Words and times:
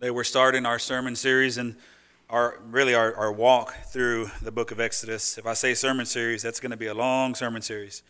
Today 0.00 0.12
we're 0.12 0.22
starting 0.22 0.64
our 0.64 0.78
sermon 0.78 1.16
series 1.16 1.58
and 1.58 1.74
our 2.30 2.60
really 2.70 2.94
our, 2.94 3.12
our 3.16 3.32
walk 3.32 3.74
through 3.86 4.30
the 4.40 4.52
book 4.52 4.70
of 4.70 4.78
Exodus. 4.78 5.36
If 5.36 5.44
I 5.44 5.54
say 5.54 5.74
sermon 5.74 6.06
series, 6.06 6.40
that's 6.40 6.60
going 6.60 6.70
to 6.70 6.76
be 6.76 6.86
a 6.86 6.94
long 6.94 7.34
sermon 7.34 7.62
series. 7.62 8.04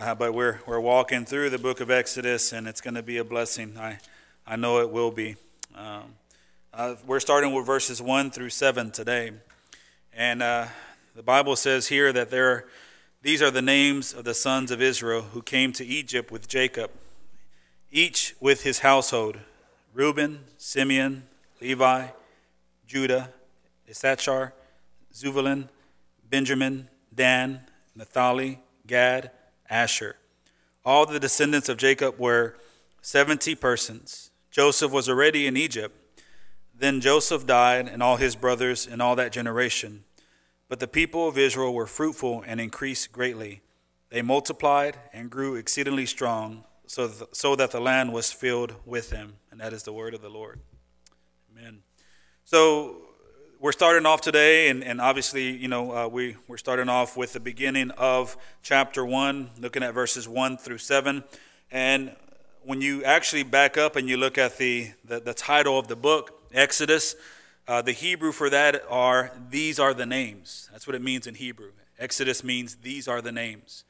Uh, 0.00 0.14
but 0.14 0.32
we're, 0.32 0.60
we're 0.66 0.80
walking 0.80 1.26
through 1.26 1.50
the 1.50 1.58
book 1.58 1.82
of 1.82 1.90
Exodus 1.90 2.54
and 2.54 2.66
it's 2.66 2.80
going 2.80 2.94
to 2.94 3.02
be 3.02 3.18
a 3.18 3.24
blessing. 3.24 3.76
I, 3.76 3.98
I 4.46 4.56
know 4.56 4.80
it 4.80 4.88
will 4.88 5.10
be. 5.10 5.36
Um, 5.74 6.14
uh, 6.72 6.94
we're 7.06 7.20
starting 7.20 7.52
with 7.52 7.66
verses 7.66 8.00
1 8.00 8.30
through 8.30 8.48
7 8.48 8.90
today. 8.90 9.32
And 10.14 10.42
uh, 10.42 10.68
the 11.14 11.22
Bible 11.22 11.56
says 11.56 11.88
here 11.88 12.10
that 12.10 12.30
there, 12.30 12.64
these 13.20 13.42
are 13.42 13.50
the 13.50 13.60
names 13.60 14.14
of 14.14 14.24
the 14.24 14.32
sons 14.32 14.70
of 14.70 14.80
Israel 14.80 15.20
who 15.20 15.42
came 15.42 15.74
to 15.74 15.84
Egypt 15.84 16.30
with 16.30 16.48
Jacob, 16.48 16.90
each 17.92 18.34
with 18.40 18.62
his 18.62 18.78
household 18.78 19.40
Reuben, 19.92 20.40
Simeon, 20.56 21.24
Levi, 21.64 22.08
Judah, 22.86 23.30
Issachar, 23.88 24.52
Zebulun, 25.14 25.70
Benjamin, 26.28 26.90
Dan, 27.14 27.62
Naphtali, 27.96 28.60
Gad, 28.86 29.30
Asher. 29.70 30.16
All 30.84 31.06
the 31.06 31.18
descendants 31.18 31.70
of 31.70 31.78
Jacob 31.78 32.18
were 32.18 32.56
70 33.00 33.54
persons. 33.54 34.30
Joseph 34.50 34.92
was 34.92 35.08
already 35.08 35.46
in 35.46 35.56
Egypt. 35.56 35.96
Then 36.78 37.00
Joseph 37.00 37.46
died, 37.46 37.88
and 37.88 38.02
all 38.02 38.16
his 38.16 38.36
brothers, 38.36 38.86
and 38.86 39.00
all 39.00 39.16
that 39.16 39.32
generation. 39.32 40.04
But 40.68 40.80
the 40.80 40.86
people 40.86 41.26
of 41.26 41.38
Israel 41.38 41.72
were 41.72 41.86
fruitful 41.86 42.44
and 42.46 42.60
increased 42.60 43.10
greatly. 43.10 43.62
They 44.10 44.20
multiplied 44.20 44.98
and 45.14 45.30
grew 45.30 45.54
exceedingly 45.54 46.04
strong, 46.04 46.64
so, 46.86 47.10
so 47.32 47.56
that 47.56 47.70
the 47.70 47.80
land 47.80 48.12
was 48.12 48.30
filled 48.32 48.74
with 48.84 49.08
them. 49.08 49.36
And 49.50 49.58
that 49.60 49.72
is 49.72 49.84
the 49.84 49.94
word 49.94 50.12
of 50.12 50.20
the 50.20 50.28
Lord. 50.28 50.60
Amen. 51.56 51.78
So 52.44 52.96
we're 53.60 53.72
starting 53.72 54.06
off 54.06 54.20
today, 54.20 54.70
and, 54.70 54.82
and 54.82 55.00
obviously, 55.00 55.50
you 55.50 55.68
know, 55.68 55.92
uh, 55.92 56.08
we, 56.08 56.36
we're 56.48 56.56
starting 56.56 56.88
off 56.88 57.16
with 57.16 57.32
the 57.32 57.38
beginning 57.38 57.92
of 57.92 58.36
chapter 58.62 59.04
1, 59.04 59.50
looking 59.60 59.82
at 59.84 59.94
verses 59.94 60.26
1 60.28 60.56
through 60.56 60.78
7. 60.78 61.22
And 61.70 62.16
when 62.64 62.80
you 62.80 63.04
actually 63.04 63.44
back 63.44 63.78
up 63.78 63.94
and 63.94 64.08
you 64.08 64.16
look 64.16 64.36
at 64.36 64.58
the, 64.58 64.90
the, 65.04 65.20
the 65.20 65.34
title 65.34 65.78
of 65.78 65.86
the 65.86 65.94
book, 65.94 66.42
Exodus, 66.52 67.14
uh, 67.68 67.82
the 67.82 67.92
Hebrew 67.92 68.32
for 68.32 68.50
that 68.50 68.82
are, 68.88 69.30
these 69.50 69.78
are 69.78 69.94
the 69.94 70.06
names. 70.06 70.68
That's 70.72 70.88
what 70.88 70.96
it 70.96 71.02
means 71.02 71.28
in 71.28 71.36
Hebrew. 71.36 71.70
Exodus 72.00 72.42
means 72.42 72.76
these 72.76 73.06
are 73.06 73.20
the 73.20 73.32
names. 73.32 73.84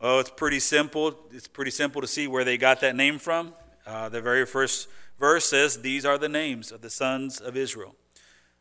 Oh, 0.00 0.20
it's 0.20 0.30
pretty 0.30 0.60
simple. 0.60 1.18
It's 1.32 1.48
pretty 1.48 1.70
simple 1.70 2.00
to 2.00 2.06
see 2.06 2.26
where 2.26 2.44
they 2.44 2.56
got 2.56 2.80
that 2.80 2.96
name 2.96 3.18
from. 3.18 3.52
Uh, 3.86 4.08
the 4.08 4.22
very 4.22 4.46
first 4.46 4.88
verse 5.20 5.48
says, 5.48 5.82
These 5.82 6.04
are 6.04 6.18
the 6.18 6.28
names 6.28 6.72
of 6.72 6.80
the 6.80 6.90
sons 6.90 7.40
of 7.40 7.56
Israel. 7.56 7.94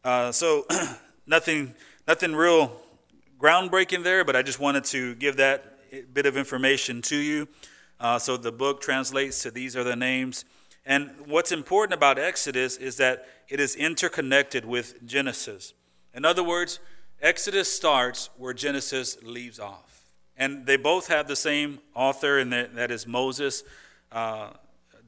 Uh, 0.03 0.31
so, 0.31 0.67
nothing, 1.25 1.73
nothing 2.07 2.35
real 2.35 2.79
groundbreaking 3.39 4.03
there, 4.03 4.23
but 4.23 4.35
I 4.35 4.43
just 4.43 4.59
wanted 4.59 4.83
to 4.85 5.15
give 5.15 5.37
that 5.37 6.13
bit 6.13 6.27
of 6.27 6.37
information 6.37 7.01
to 7.03 7.15
you. 7.15 7.47
Uh, 7.99 8.19
so, 8.19 8.37
the 8.37 8.51
book 8.51 8.81
translates 8.81 9.41
to 9.43 9.51
These 9.51 9.75
are 9.75 9.83
the 9.83 9.95
names. 9.95 10.45
And 10.85 11.11
what's 11.25 11.51
important 11.51 11.93
about 11.93 12.19
Exodus 12.19 12.77
is 12.77 12.97
that 12.97 13.25
it 13.47 13.59
is 13.59 13.75
interconnected 13.75 14.65
with 14.65 15.05
Genesis. 15.05 15.73
In 16.13 16.25
other 16.25 16.43
words, 16.43 16.79
Exodus 17.21 17.71
starts 17.71 18.29
where 18.37 18.53
Genesis 18.53 19.21
leaves 19.23 19.59
off. 19.59 20.09
And 20.35 20.65
they 20.65 20.77
both 20.77 21.07
have 21.07 21.27
the 21.27 21.35
same 21.35 21.79
author, 21.93 22.39
and 22.39 22.51
that 22.51 22.91
is 22.91 23.05
Moses. 23.05 23.63
Uh, 24.11 24.51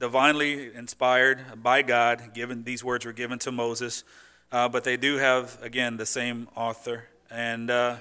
divinely 0.01 0.73
inspired 0.73 1.61
by 1.61 1.83
God. 1.83 2.33
Given 2.33 2.63
these 2.63 2.83
words 2.83 3.05
were 3.05 3.13
given 3.13 3.37
to 3.39 3.51
Moses, 3.51 4.03
uh, 4.51 4.67
but 4.67 4.83
they 4.83 4.97
do 4.97 5.17
have 5.17 5.61
again 5.61 5.97
the 5.97 6.07
same 6.07 6.47
author. 6.55 7.05
And 7.29 7.69
uh, 7.69 7.97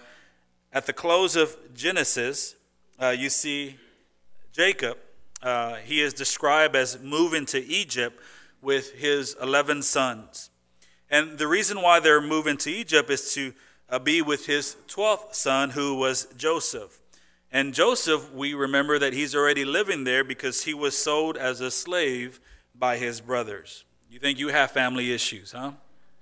at 0.72 0.86
the 0.86 0.94
close 0.94 1.36
of 1.36 1.56
Genesis, 1.74 2.56
uh, 2.98 3.10
you 3.10 3.28
see 3.28 3.76
Jacob. 4.50 4.96
Uh, 5.42 5.76
he 5.76 6.00
is 6.00 6.14
described 6.14 6.74
as 6.74 6.98
moving 7.00 7.46
to 7.46 7.58
Egypt 7.58 8.18
with 8.62 8.92
his 8.94 9.36
eleven 9.40 9.82
sons, 9.82 10.50
and 11.10 11.38
the 11.38 11.46
reason 11.46 11.80
why 11.82 12.00
they're 12.00 12.20
moving 12.20 12.56
to 12.58 12.70
Egypt 12.70 13.10
is 13.10 13.34
to 13.34 13.52
uh, 13.88 13.98
be 13.98 14.22
with 14.22 14.46
his 14.46 14.76
twelfth 14.86 15.34
son, 15.34 15.70
who 15.70 15.94
was 15.94 16.26
Joseph. 16.36 16.99
And 17.52 17.74
Joseph, 17.74 18.32
we 18.32 18.54
remember 18.54 18.98
that 18.98 19.12
he's 19.12 19.34
already 19.34 19.64
living 19.64 20.04
there 20.04 20.22
because 20.22 20.64
he 20.64 20.74
was 20.74 20.96
sold 20.96 21.36
as 21.36 21.60
a 21.60 21.70
slave 21.70 22.40
by 22.74 22.96
his 22.96 23.20
brothers. 23.20 23.84
You 24.10 24.18
think 24.18 24.38
you 24.38 24.48
have 24.48 24.70
family 24.70 25.12
issues, 25.12 25.52
huh? 25.52 25.72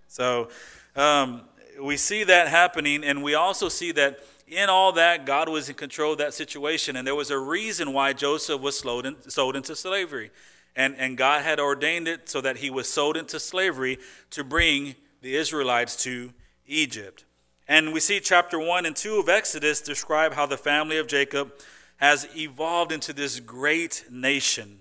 So 0.08 0.48
um, 0.96 1.42
we 1.80 1.96
see 1.96 2.24
that 2.24 2.48
happening, 2.48 3.04
and 3.04 3.22
we 3.22 3.34
also 3.34 3.68
see 3.68 3.92
that 3.92 4.20
in 4.46 4.70
all 4.70 4.92
that, 4.92 5.26
God 5.26 5.48
was 5.48 5.68
in 5.68 5.74
control 5.74 6.12
of 6.12 6.18
that 6.18 6.32
situation, 6.32 6.96
and 6.96 7.06
there 7.06 7.14
was 7.14 7.30
a 7.30 7.38
reason 7.38 7.92
why 7.92 8.14
Joseph 8.14 8.60
was 8.60 8.78
sold, 8.78 9.04
in, 9.04 9.16
sold 9.28 9.56
into 9.56 9.76
slavery. 9.76 10.30
And, 10.74 10.94
and 10.96 11.18
God 11.18 11.42
had 11.42 11.60
ordained 11.60 12.08
it 12.08 12.28
so 12.28 12.40
that 12.40 12.58
he 12.58 12.70
was 12.70 12.88
sold 12.88 13.16
into 13.16 13.38
slavery 13.40 13.98
to 14.30 14.44
bring 14.44 14.94
the 15.20 15.34
Israelites 15.34 15.96
to 16.04 16.32
Egypt. 16.66 17.24
And 17.68 17.92
we 17.92 18.00
see 18.00 18.18
chapter 18.18 18.58
1 18.58 18.86
and 18.86 18.96
2 18.96 19.18
of 19.18 19.28
Exodus 19.28 19.82
describe 19.82 20.32
how 20.32 20.46
the 20.46 20.56
family 20.56 20.96
of 20.96 21.06
Jacob 21.06 21.52
has 21.98 22.26
evolved 22.34 22.92
into 22.92 23.12
this 23.12 23.40
great 23.40 24.04
nation. 24.10 24.78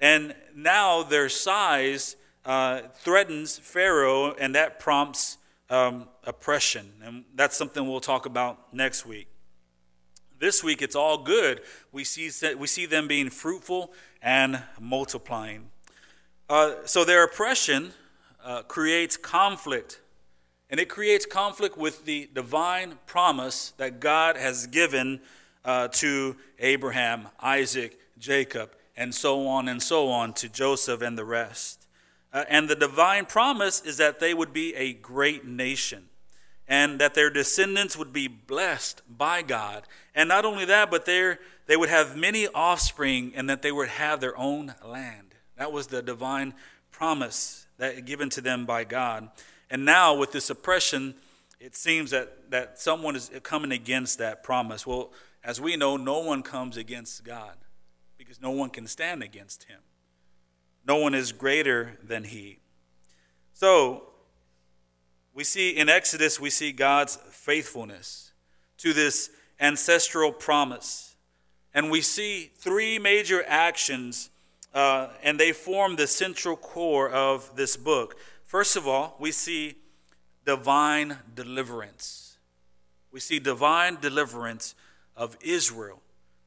And 0.00 0.34
now 0.52 1.04
their 1.04 1.28
size 1.28 2.16
uh, 2.44 2.80
threatens 2.96 3.58
Pharaoh, 3.58 4.34
and 4.34 4.56
that 4.56 4.80
prompts 4.80 5.38
um, 5.70 6.08
oppression. 6.24 6.90
And 7.04 7.24
that's 7.36 7.56
something 7.56 7.88
we'll 7.88 8.00
talk 8.00 8.26
about 8.26 8.74
next 8.74 9.06
week. 9.06 9.28
This 10.40 10.64
week, 10.64 10.82
it's 10.82 10.96
all 10.96 11.18
good. 11.18 11.60
We 11.92 12.02
see, 12.02 12.30
we 12.56 12.66
see 12.66 12.86
them 12.86 13.06
being 13.06 13.30
fruitful 13.30 13.92
and 14.20 14.64
multiplying. 14.80 15.70
Uh, 16.50 16.74
so 16.86 17.04
their 17.04 17.22
oppression 17.22 17.92
uh, 18.44 18.62
creates 18.62 19.16
conflict 19.16 20.00
and 20.70 20.80
it 20.80 20.88
creates 20.88 21.26
conflict 21.26 21.76
with 21.76 22.04
the 22.04 22.28
divine 22.34 22.98
promise 23.06 23.72
that 23.76 24.00
God 24.00 24.36
has 24.36 24.66
given 24.66 25.20
uh, 25.64 25.88
to 25.88 26.36
Abraham, 26.58 27.28
Isaac, 27.40 27.98
Jacob, 28.18 28.72
and 28.96 29.14
so 29.14 29.46
on 29.46 29.68
and 29.68 29.82
so 29.82 30.08
on 30.08 30.32
to 30.34 30.48
Joseph 30.48 31.02
and 31.02 31.16
the 31.18 31.24
rest. 31.24 31.86
Uh, 32.32 32.44
and 32.48 32.68
the 32.68 32.76
divine 32.76 33.26
promise 33.26 33.80
is 33.82 33.96
that 33.98 34.20
they 34.20 34.34
would 34.34 34.52
be 34.52 34.74
a 34.74 34.92
great 34.92 35.46
nation 35.46 36.08
and 36.68 37.00
that 37.00 37.14
their 37.14 37.30
descendants 37.30 37.96
would 37.96 38.12
be 38.12 38.26
blessed 38.26 39.02
by 39.08 39.42
God. 39.42 39.84
And 40.14 40.28
not 40.28 40.44
only 40.44 40.64
that, 40.64 40.90
but 40.90 41.06
they 41.06 41.76
would 41.76 41.88
have 41.88 42.16
many 42.16 42.48
offspring 42.48 43.32
and 43.36 43.48
that 43.48 43.62
they 43.62 43.70
would 43.70 43.88
have 43.88 44.20
their 44.20 44.36
own 44.36 44.74
land. 44.84 45.34
That 45.56 45.72
was 45.72 45.86
the 45.86 46.02
divine 46.02 46.54
promise 46.90 47.66
that 47.78 48.04
given 48.04 48.30
to 48.30 48.40
them 48.40 48.66
by 48.66 48.84
God. 48.84 49.28
And 49.70 49.84
now, 49.84 50.14
with 50.14 50.32
this 50.32 50.50
oppression, 50.50 51.14
it 51.60 51.74
seems 51.74 52.10
that, 52.10 52.50
that 52.50 52.78
someone 52.78 53.16
is 53.16 53.30
coming 53.42 53.72
against 53.72 54.18
that 54.18 54.42
promise. 54.42 54.86
Well, 54.86 55.12
as 55.42 55.60
we 55.60 55.76
know, 55.76 55.96
no 55.96 56.20
one 56.20 56.42
comes 56.42 56.76
against 56.76 57.24
God 57.24 57.56
because 58.18 58.40
no 58.40 58.50
one 58.50 58.70
can 58.70 58.86
stand 58.86 59.22
against 59.22 59.64
him. 59.64 59.80
No 60.86 60.96
one 60.96 61.14
is 61.14 61.32
greater 61.32 61.98
than 62.02 62.24
he. 62.24 62.60
So, 63.54 64.08
we 65.34 65.44
see 65.44 65.70
in 65.70 65.88
Exodus, 65.88 66.40
we 66.40 66.50
see 66.50 66.72
God's 66.72 67.16
faithfulness 67.30 68.32
to 68.78 68.92
this 68.92 69.30
ancestral 69.60 70.32
promise. 70.32 71.16
And 71.74 71.90
we 71.90 72.00
see 72.00 72.50
three 72.56 72.98
major 72.98 73.44
actions, 73.46 74.30
uh, 74.72 75.08
and 75.22 75.38
they 75.38 75.52
form 75.52 75.96
the 75.96 76.06
central 76.06 76.56
core 76.56 77.10
of 77.10 77.54
this 77.56 77.76
book. 77.76 78.16
First 78.46 78.76
of 78.76 78.86
all, 78.86 79.16
we 79.18 79.32
see 79.32 79.74
divine 80.44 81.18
deliverance. 81.34 82.38
We 83.10 83.18
see 83.18 83.40
divine 83.40 83.98
deliverance 84.00 84.76
of 85.16 85.36
Israel 85.40 86.00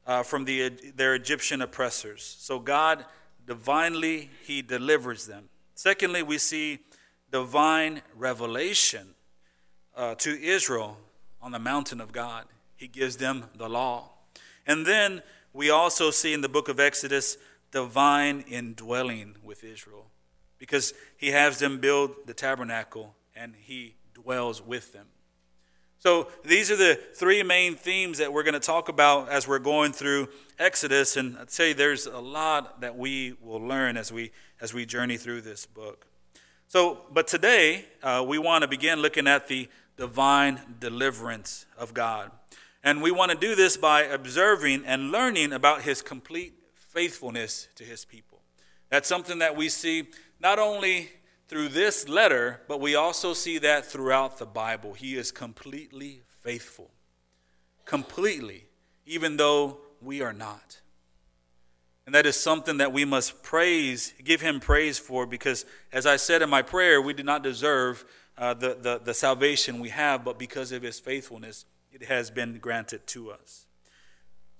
uh, 0.06 0.22
from 0.22 0.46
the, 0.46 0.70
their 0.96 1.14
Egyptian 1.14 1.60
oppressors. 1.60 2.36
So 2.38 2.58
God 2.58 3.04
divinely, 3.46 4.30
He 4.42 4.62
delivers 4.62 5.26
them. 5.26 5.50
Secondly, 5.74 6.22
we 6.22 6.38
see 6.38 6.78
divine 7.30 8.00
revelation 8.16 9.14
uh, 9.94 10.14
to 10.16 10.30
Israel 10.42 10.96
on 11.42 11.52
the 11.52 11.58
mountain 11.58 12.00
of 12.00 12.12
God. 12.12 12.46
He 12.76 12.88
gives 12.88 13.18
them 13.18 13.44
the 13.54 13.68
law. 13.68 14.08
And 14.66 14.86
then 14.86 15.22
we 15.52 15.68
also 15.68 16.10
see 16.10 16.32
in 16.32 16.40
the 16.40 16.48
book 16.48 16.70
of 16.70 16.80
Exodus 16.80 17.36
divine 17.70 18.42
indwelling 18.48 19.36
with 19.44 19.62
Israel 19.64 20.06
because 20.60 20.94
he 21.16 21.28
has 21.32 21.58
them 21.58 21.80
build 21.80 22.12
the 22.26 22.34
tabernacle 22.34 23.16
and 23.34 23.54
he 23.58 23.96
dwells 24.14 24.62
with 24.62 24.92
them. 24.92 25.06
So 25.98 26.28
these 26.44 26.70
are 26.70 26.76
the 26.76 26.98
three 27.14 27.42
main 27.42 27.74
themes 27.74 28.18
that 28.18 28.32
we're 28.32 28.42
going 28.42 28.54
to 28.54 28.60
talk 28.60 28.88
about 28.88 29.28
as 29.28 29.48
we're 29.48 29.58
going 29.58 29.92
through 29.92 30.28
Exodus 30.58 31.16
and 31.16 31.36
I'd 31.36 31.50
say 31.50 31.72
there's 31.72 32.06
a 32.06 32.20
lot 32.20 32.80
that 32.82 32.96
we 32.96 33.34
will 33.42 33.60
learn 33.60 33.96
as 33.96 34.12
we 34.12 34.30
as 34.60 34.72
we 34.72 34.86
journey 34.86 35.16
through 35.16 35.40
this 35.40 35.66
book. 35.66 36.06
So, 36.68 37.00
but 37.12 37.26
today 37.26 37.86
uh, 38.02 38.24
we 38.26 38.38
want 38.38 38.62
to 38.62 38.68
begin 38.68 39.00
looking 39.00 39.26
at 39.26 39.48
the 39.48 39.68
divine 39.96 40.60
deliverance 40.78 41.66
of 41.76 41.92
God. 41.92 42.30
And 42.82 43.02
we 43.02 43.10
want 43.10 43.32
to 43.32 43.36
do 43.36 43.54
this 43.54 43.76
by 43.76 44.02
observing 44.02 44.84
and 44.86 45.10
learning 45.10 45.52
about 45.52 45.82
his 45.82 46.00
complete 46.00 46.54
faithfulness 46.76 47.68
to 47.74 47.84
his 47.84 48.04
people. 48.04 48.40
That's 48.88 49.08
something 49.08 49.38
that 49.40 49.56
we 49.56 49.68
see 49.68 50.08
not 50.40 50.58
only 50.58 51.10
through 51.48 51.68
this 51.68 52.08
letter, 52.08 52.60
but 52.68 52.80
we 52.80 52.94
also 52.94 53.34
see 53.34 53.58
that 53.58 53.84
throughout 53.84 54.38
the 54.38 54.46
Bible. 54.46 54.94
He 54.94 55.16
is 55.16 55.32
completely 55.32 56.22
faithful. 56.42 56.90
Completely, 57.84 58.64
even 59.04 59.36
though 59.36 59.78
we 60.00 60.22
are 60.22 60.32
not. 60.32 60.80
And 62.06 62.14
that 62.14 62.26
is 62.26 62.36
something 62.36 62.78
that 62.78 62.92
we 62.92 63.04
must 63.04 63.42
praise, 63.42 64.14
give 64.24 64.40
him 64.40 64.58
praise 64.60 64.98
for, 64.98 65.26
because 65.26 65.66
as 65.92 66.06
I 66.06 66.16
said 66.16 66.42
in 66.42 66.48
my 66.48 66.62
prayer, 66.62 67.00
we 67.00 67.12
did 67.12 67.26
not 67.26 67.42
deserve 67.42 68.04
uh, 68.38 68.54
the, 68.54 68.74
the, 68.80 69.00
the 69.04 69.14
salvation 69.14 69.80
we 69.80 69.90
have, 69.90 70.24
but 70.24 70.38
because 70.38 70.72
of 70.72 70.82
his 70.82 70.98
faithfulness, 70.98 71.66
it 71.92 72.04
has 72.04 72.30
been 72.30 72.58
granted 72.58 73.06
to 73.08 73.30
us. 73.30 73.66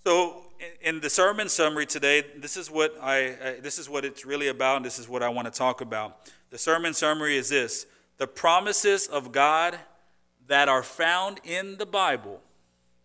So, 0.05 0.45
in 0.81 1.01
the 1.01 1.11
sermon 1.11 1.49
summary 1.49 1.85
today, 1.87 2.25
this 2.39 2.57
is 2.57 2.71
what 2.71 2.97
I 3.03 3.59
this 3.63 3.79
is 3.79 3.89
what 3.89 4.05
it's 4.05 4.25
really 4.25 4.49
about, 4.49 4.77
and 4.77 4.85
this 4.85 4.99
is 4.99 5.09
what 5.09 5.23
I 5.23 5.29
want 5.29 5.47
to 5.47 5.51
talk 5.51 5.81
about. 5.81 6.31
The 6.51 6.59
sermon 6.59 6.95
summary 6.95 7.37
is 7.37 7.51
this: 7.51 7.87
the 8.17 8.27
promises 8.27 9.07
of 9.07 9.31
God 9.31 9.79
that 10.47 10.69
are 10.69 10.83
found 10.83 11.41
in 11.45 11.77
the 11.77 11.87
Bible. 11.87 12.41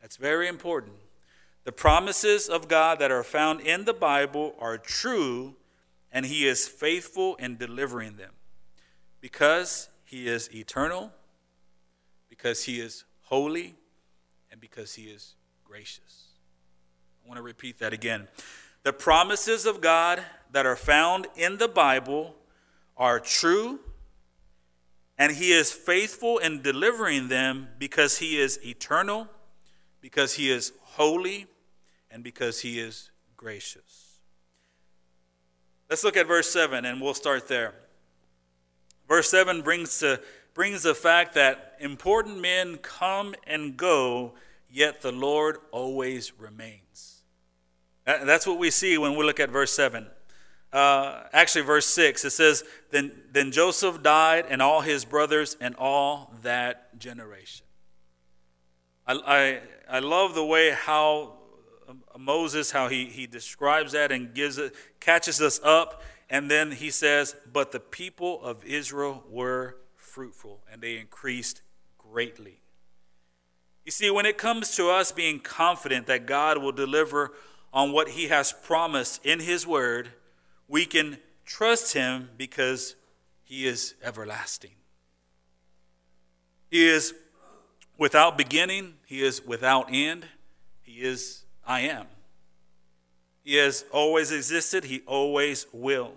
That's 0.01 0.15
very 0.15 0.47
important. 0.47 0.95
The 1.65 1.71
promises 1.71 2.47
of 2.47 2.67
God 2.67 2.99
that 2.99 3.11
are 3.11 3.23
found 3.23 3.61
in 3.61 3.85
the 3.85 3.93
Bible 3.93 4.55
are 4.59 4.77
true, 4.77 5.55
and 6.11 6.25
He 6.25 6.47
is 6.47 6.67
faithful 6.67 7.35
in 7.35 7.57
delivering 7.57 8.15
them, 8.15 8.31
because 9.19 9.89
He 10.05 10.27
is 10.27 10.53
eternal, 10.55 11.11
because 12.29 12.63
He 12.63 12.79
is 12.79 13.03
holy, 13.23 13.75
and 14.49 14.61
because 14.61 14.93
He 14.93 15.03
is 15.03 15.35
gracious. 15.65 16.24
I 17.25 17.27
want 17.27 17.37
to 17.37 17.43
repeat 17.43 17.79
that 17.79 17.91
again. 17.91 18.27
The 18.83 18.93
promises 18.93 19.65
of 19.65 19.81
God 19.81 20.21
that 20.51 20.67
are 20.67 20.75
found 20.75 21.25
in 21.35 21.57
the 21.57 21.67
Bible 21.67 22.35
are 22.95 23.19
true, 23.19 23.79
and 25.17 25.31
He 25.31 25.51
is 25.51 25.71
faithful 25.71 26.37
in 26.37 26.61
delivering 26.61 27.27
them 27.27 27.69
because 27.79 28.19
He 28.19 28.37
is 28.37 28.63
eternal, 28.63 29.27
because 30.01 30.33
He 30.35 30.51
is 30.51 30.71
holy, 30.81 31.47
and 32.11 32.23
because 32.23 32.59
He 32.59 32.79
is 32.79 33.09
gracious. 33.35 34.19
Let's 35.89 36.03
look 36.03 36.15
at 36.15 36.27
verse 36.27 36.51
7, 36.51 36.85
and 36.85 37.01
we'll 37.01 37.15
start 37.15 37.47
there. 37.47 37.73
Verse 39.07 39.31
7 39.31 39.63
brings, 39.63 39.97
to, 39.99 40.21
brings 40.53 40.83
the 40.83 40.93
fact 40.93 41.33
that 41.33 41.75
important 41.79 42.39
men 42.39 42.77
come 42.77 43.33
and 43.47 43.75
go 43.75 44.35
yet 44.69 45.01
the 45.01 45.11
Lord 45.11 45.57
always 45.71 46.37
remains. 46.39 47.14
That's 48.05 48.45
what 48.45 48.59
we 48.59 48.69
see 48.69 48.97
when 48.97 49.15
we 49.15 49.25
look 49.25 49.39
at 49.39 49.49
verse 49.49 49.73
7. 49.73 50.07
Uh, 50.71 51.23
actually, 51.31 51.61
verse 51.61 51.87
6, 51.87 52.25
it 52.25 52.31
says, 52.31 52.63
then, 52.91 53.11
then 53.31 53.51
Joseph 53.51 54.03
died, 54.03 54.45
and 54.49 54.61
all 54.61 54.81
his 54.81 55.05
brothers, 55.05 55.55
and 55.61 55.73
all 55.75 56.33
that 56.43 56.99
generation. 56.99 57.65
I, 59.07 59.61
I, 59.89 59.97
I 59.97 59.99
love 59.99 60.35
the 60.35 60.43
way 60.45 60.71
how 60.71 61.37
uh, 61.87 62.17
Moses, 62.17 62.71
how 62.71 62.89
he, 62.89 63.05
he 63.05 63.25
describes 63.25 63.93
that 63.93 64.11
and 64.11 64.33
gives 64.33 64.57
it, 64.57 64.75
catches 64.99 65.41
us 65.41 65.59
up, 65.63 66.03
and 66.29 66.51
then 66.51 66.73
he 66.73 66.89
says, 66.89 67.35
But 67.51 67.71
the 67.71 67.79
people 67.79 68.43
of 68.43 68.63
Israel 68.65 69.23
were 69.29 69.77
fruitful, 69.95 70.61
and 70.71 70.81
they 70.81 70.97
increased 70.97 71.61
greatly. 71.97 72.59
You 73.85 73.91
see, 73.91 74.09
when 74.09 74.25
it 74.25 74.37
comes 74.37 74.75
to 74.75 74.89
us 74.89 75.11
being 75.11 75.39
confident 75.39 76.07
that 76.07 76.25
God 76.25 76.57
will 76.57 76.71
deliver 76.71 77.31
on 77.75 77.91
what 77.91 78.07
He 78.07 78.29
has 78.29 78.53
promised 78.53 79.23
in 79.25 79.41
His 79.41 79.67
Word, 79.67 80.13
we 80.67 80.85
can 80.85 81.17
trust 81.45 81.93
Him 81.93 82.29
because 82.37 82.95
He 83.43 83.67
is 83.67 83.93
everlasting. 84.01 84.71
He 86.71 86.87
is 86.87 87.13
without 87.97 88.37
beginning, 88.37 88.93
He 89.05 89.21
is 89.21 89.45
without 89.45 89.89
end, 89.91 90.25
He 90.81 91.01
is 91.01 91.43
I 91.67 91.81
am. 91.81 92.07
He 93.43 93.57
has 93.57 93.85
always 93.91 94.31
existed, 94.31 94.85
He 94.85 95.01
always 95.05 95.67
will. 95.73 96.13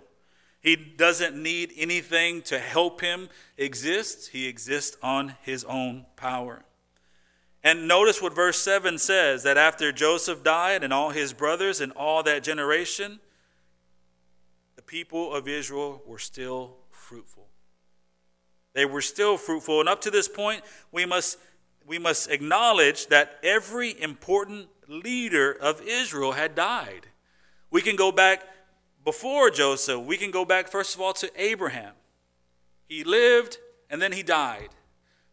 He 0.61 0.75
doesn't 0.75 1.41
need 1.41 1.73
anything 1.77 2.41
to 2.43 2.57
help 2.57 3.01
Him 3.01 3.29
exist, 3.57 4.29
He 4.29 4.47
exists 4.47 4.97
on 5.03 5.35
His 5.41 5.65
own 5.65 6.05
power. 6.15 6.63
And 7.63 7.87
notice 7.87 8.21
what 8.21 8.33
verse 8.33 8.57
7 8.59 8.97
says 8.97 9.43
that 9.43 9.57
after 9.57 9.91
Joseph 9.91 10.43
died 10.43 10.83
and 10.83 10.93
all 10.93 11.09
his 11.09 11.33
brothers 11.33 11.81
and 11.81 11.91
all 11.93 12.23
that 12.23 12.43
generation, 12.43 13.19
the 14.75 14.81
people 14.81 15.33
of 15.33 15.47
Israel 15.47 16.01
were 16.05 16.19
still 16.19 16.77
fruitful. 16.89 17.47
They 18.73 18.85
were 18.85 19.01
still 19.01 19.37
fruitful. 19.37 19.81
And 19.81 19.89
up 19.89 20.01
to 20.01 20.11
this 20.11 20.29
point, 20.29 20.61
we 20.91 21.05
must, 21.05 21.37
we 21.85 21.99
must 21.99 22.29
acknowledge 22.29 23.07
that 23.07 23.39
every 23.43 23.99
important 24.01 24.67
leader 24.87 25.51
of 25.51 25.81
Israel 25.81 26.33
had 26.33 26.55
died. 26.55 27.07
We 27.71 27.81
can 27.81 27.97
go 27.97 28.11
back 28.11 28.43
before 29.03 29.49
Joseph. 29.49 30.01
We 30.01 30.17
can 30.17 30.31
go 30.31 30.45
back, 30.45 30.69
first 30.69 30.95
of 30.95 31.01
all, 31.01 31.13
to 31.13 31.29
Abraham. 31.35 31.93
He 32.87 33.03
lived 33.03 33.57
and 33.89 34.01
then 34.01 34.11
he 34.11 34.23
died. 34.23 34.69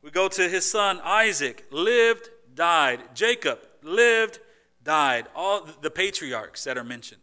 We 0.06 0.12
go 0.12 0.28
to 0.28 0.48
his 0.48 0.64
son 0.64 1.00
Isaac, 1.02 1.64
lived, 1.72 2.28
died. 2.54 3.00
Jacob 3.12 3.58
lived, 3.82 4.38
died. 4.84 5.26
All 5.34 5.66
the 5.82 5.90
patriarchs 5.90 6.62
that 6.62 6.78
are 6.78 6.84
mentioned. 6.84 7.22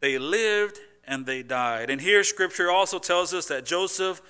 They 0.00 0.18
lived 0.18 0.78
and 1.04 1.24
they 1.24 1.42
died. 1.42 1.88
And 1.88 2.02
here 2.02 2.22
scripture 2.22 2.70
also 2.70 2.98
tells 2.98 3.32
us 3.32 3.46
that 3.46 3.64
Joseph 3.64 4.20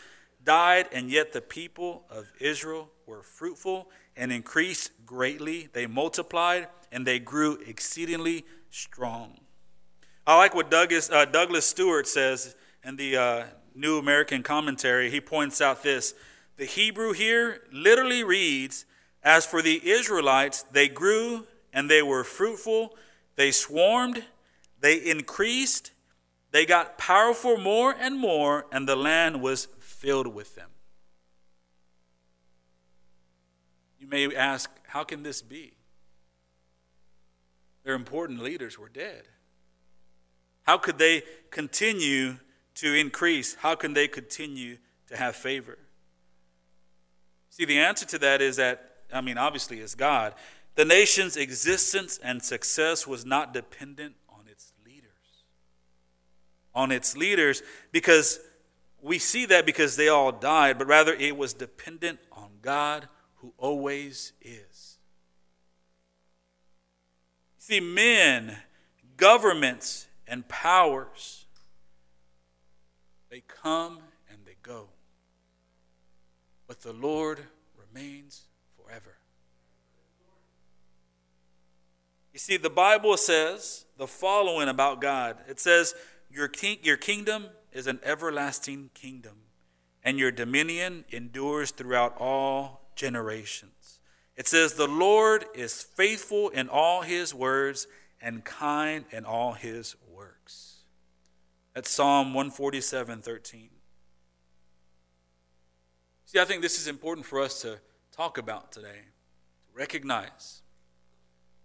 died, 0.44 0.86
and 0.92 1.10
yet 1.10 1.32
the 1.32 1.40
people 1.40 2.04
of 2.08 2.30
Israel 2.38 2.88
were 3.04 3.24
fruitful 3.24 3.90
and 4.16 4.30
increased 4.30 4.92
greatly. 5.04 5.68
They 5.72 5.88
multiplied 5.88 6.68
and 6.92 7.04
they 7.04 7.18
grew 7.18 7.58
exceedingly 7.66 8.44
strong. 8.70 9.40
I 10.24 10.36
like 10.36 10.54
what 10.54 10.70
Douglas, 10.70 11.10
uh, 11.10 11.24
Douglas 11.24 11.66
Stuart 11.66 12.06
says 12.06 12.54
in 12.84 12.94
the 12.94 13.16
uh, 13.16 13.44
New 13.74 13.98
American 13.98 14.44
Commentary. 14.44 15.10
He 15.10 15.20
points 15.20 15.60
out 15.60 15.82
this 15.82 16.14
the 16.56 16.64
Hebrew 16.64 17.12
here 17.12 17.62
literally 17.72 18.24
reads, 18.24 18.84
As 19.22 19.46
for 19.46 19.62
the 19.62 19.80
Israelites, 19.88 20.64
they 20.72 20.88
grew 20.88 21.46
and 21.72 21.90
they 21.90 22.02
were 22.02 22.24
fruitful, 22.24 22.96
they 23.36 23.50
swarmed, 23.50 24.24
they 24.80 24.96
increased, 24.96 25.92
they 26.50 26.66
got 26.66 26.98
powerful 26.98 27.56
more 27.56 27.94
and 27.98 28.18
more, 28.18 28.66
and 28.70 28.86
the 28.86 28.96
land 28.96 29.40
was 29.40 29.68
filled 29.80 30.26
with 30.26 30.54
them. 30.54 30.68
You 33.98 34.06
may 34.06 34.34
ask, 34.34 34.70
how 34.88 35.04
can 35.04 35.22
this 35.22 35.40
be? 35.40 35.72
Their 37.84 37.94
important 37.94 38.42
leaders 38.42 38.78
were 38.78 38.88
dead. 38.88 39.22
How 40.64 40.76
could 40.76 40.98
they 40.98 41.22
continue 41.50 42.36
to 42.74 42.94
increase? 42.94 43.54
How 43.56 43.74
can 43.74 43.94
they 43.94 44.08
continue 44.08 44.78
to 45.08 45.16
have 45.16 45.34
favor? 45.34 45.78
See, 47.52 47.66
the 47.66 47.78
answer 47.80 48.06
to 48.06 48.18
that 48.20 48.40
is 48.40 48.56
that, 48.56 48.92
I 49.12 49.20
mean, 49.20 49.36
obviously, 49.36 49.80
it's 49.80 49.94
God. 49.94 50.32
The 50.74 50.86
nation's 50.86 51.36
existence 51.36 52.18
and 52.24 52.42
success 52.42 53.06
was 53.06 53.26
not 53.26 53.52
dependent 53.52 54.14
on 54.26 54.48
its 54.50 54.72
leaders. 54.86 55.44
On 56.74 56.90
its 56.90 57.14
leaders, 57.14 57.62
because 57.92 58.40
we 59.02 59.18
see 59.18 59.44
that 59.44 59.66
because 59.66 59.96
they 59.96 60.08
all 60.08 60.32
died, 60.32 60.78
but 60.78 60.86
rather 60.86 61.12
it 61.12 61.36
was 61.36 61.52
dependent 61.52 62.20
on 62.32 62.52
God 62.62 63.06
who 63.34 63.52
always 63.58 64.32
is. 64.40 64.96
See, 67.58 67.80
men, 67.80 68.56
governments, 69.18 70.06
and 70.26 70.48
powers, 70.48 71.44
they 73.28 73.42
come 73.46 73.98
and 74.30 74.38
they 74.46 74.56
go 74.62 74.88
but 76.72 76.80
the 76.80 76.92
Lord 76.94 77.38
remains 77.76 78.44
forever. 78.78 79.18
You 82.32 82.38
see, 82.38 82.56
the 82.56 82.70
Bible 82.70 83.18
says 83.18 83.84
the 83.98 84.06
following 84.06 84.70
about 84.70 85.02
God 85.02 85.36
it 85.46 85.60
says, 85.60 85.94
Your, 86.30 86.48
king, 86.48 86.78
your 86.82 86.96
kingdom 86.96 87.48
is 87.74 87.86
an 87.86 88.00
everlasting 88.02 88.88
kingdom, 88.94 89.34
and 90.02 90.18
your 90.18 90.30
dominion 90.30 91.04
endures 91.10 91.72
throughout 91.72 92.16
all 92.18 92.88
generations. 92.96 93.98
It 94.34 94.48
says, 94.48 94.72
The 94.72 94.88
Lord 94.88 95.44
is 95.54 95.82
faithful 95.82 96.48
in 96.48 96.70
all 96.70 97.02
his 97.02 97.34
words 97.34 97.86
and 98.18 98.46
kind 98.46 99.04
in 99.10 99.26
all 99.26 99.52
his 99.52 99.94
works. 100.10 100.76
That's 101.74 101.90
Psalm 101.90 102.32
147 102.32 103.20
13. 103.20 103.71
See, 106.32 106.38
I 106.38 106.46
think 106.46 106.62
this 106.62 106.78
is 106.78 106.86
important 106.86 107.26
for 107.26 107.42
us 107.42 107.60
to 107.60 107.78
talk 108.10 108.38
about 108.38 108.72
today, 108.72 109.00
to 109.66 109.78
recognize 109.78 110.62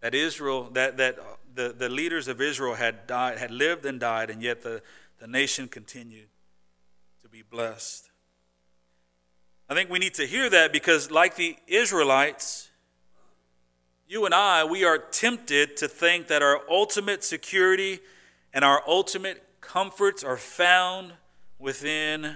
that 0.02 0.14
Israel, 0.14 0.70
that, 0.74 0.98
that 0.98 1.18
uh, 1.18 1.24
the, 1.56 1.70
the 1.70 1.88
leaders 1.88 2.28
of 2.28 2.42
Israel 2.42 2.74
had 2.74 3.08
died, 3.08 3.38
had 3.38 3.50
lived 3.50 3.86
and 3.86 3.98
died, 3.98 4.30
and 4.30 4.44
yet 4.44 4.64
the, 4.64 4.82
the 5.20 5.28
nation 5.28 5.70
continued 5.70 6.28
to 7.22 7.30
be 7.30 7.44
blessed. 7.50 8.10
I 9.70 9.74
think 9.74 9.90
we 9.90 10.00
need 10.00 10.16
to 10.16 10.28
hear 10.28 10.50
that 10.50 10.74
because, 10.74 11.10
like 11.10 11.38
the 11.38 11.56
Israelites, 11.66 12.70
you 14.06 14.26
and 14.26 14.36
I, 14.36 14.66
we 14.66 14.84
are 14.84 14.98
tempted 14.98 15.78
to 15.78 15.88
think 15.88 16.28
that 16.28 16.42
our 16.42 16.60
ultimate 16.70 17.24
security 17.24 18.02
and 18.54 18.66
our 18.66 18.84
ultimate 18.86 19.42
comforts 19.62 20.26
are 20.26 20.36
found 20.36 21.14
within 21.58 22.36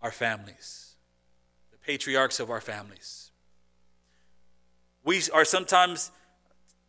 our 0.00 0.10
families, 0.10 0.83
patriarchs 1.86 2.40
of 2.40 2.50
our 2.50 2.60
families. 2.60 3.30
We 5.04 5.22
are 5.32 5.44
sometimes 5.44 6.10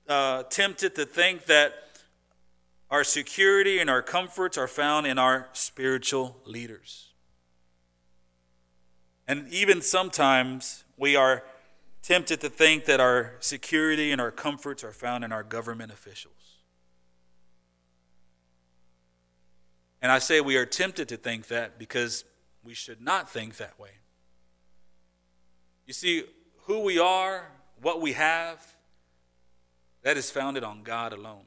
uh, 0.08 0.44
tempted 0.44 0.96
to 0.96 1.06
think 1.06 1.46
that 1.46 1.74
our 2.90 3.04
security 3.04 3.80
and 3.80 3.90
our 3.90 4.02
comforts 4.02 4.58
are 4.58 4.68
found 4.68 5.08
in 5.08 5.18
our 5.18 5.50
spiritual 5.54 6.38
leaders. 6.46 7.12
And 9.28 9.50
even 9.50 9.82
sometimes 9.82 10.84
we 10.98 11.16
are 11.16 11.44
tempted 12.04 12.40
to 12.42 12.50
think 12.50 12.86
that 12.86 13.00
our 13.00 13.34
security 13.40 14.12
and 14.12 14.22
our 14.22 14.32
comforts 14.32 14.84
are 14.84 14.92
found 14.92 15.24
in 15.24 15.32
our 15.32 15.44
government 15.44 15.92
officials. 15.92 16.60
And 20.02 20.12
I 20.12 20.20
say 20.20 20.40
we 20.40 20.56
are 20.56 20.68
tempted 20.68 21.10
to 21.10 21.18
think 21.18 21.48
that 21.48 21.80
because 21.80 22.24
we 22.64 22.76
should 22.76 23.02
not 23.02 23.30
think 23.30 23.58
that 23.58 23.80
way. 23.80 23.90
You 25.86 25.94
see, 25.94 26.24
who 26.64 26.82
we 26.82 27.00
are, 27.00 27.52
what 27.82 28.02
we 28.02 28.14
have, 28.14 28.76
that 30.02 30.18
is 30.18 30.32
founded 30.32 30.64
on 30.64 30.84
God 30.84 31.14
alone. 31.14 31.44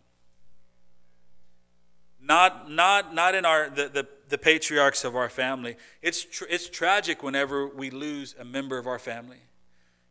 Not, 2.21 2.71
not, 2.71 3.15
not 3.15 3.35
in 3.35 3.45
our, 3.45 3.71
the, 3.71 3.89
the, 3.89 4.07
the 4.29 4.39
patriarchs 4.39 5.05
of 5.05 5.17
our 5.17 5.29
family. 5.29 5.77
It's, 6.03 6.25
tr- 6.25 6.45
it's 6.51 6.69
tragic 6.69 7.23
whenever 7.23 7.67
we 7.67 7.91
lose 7.91 8.35
a 8.39 8.45
member 8.45 8.79
of 8.79 8.87
our 8.87 8.99
family. 8.99 9.39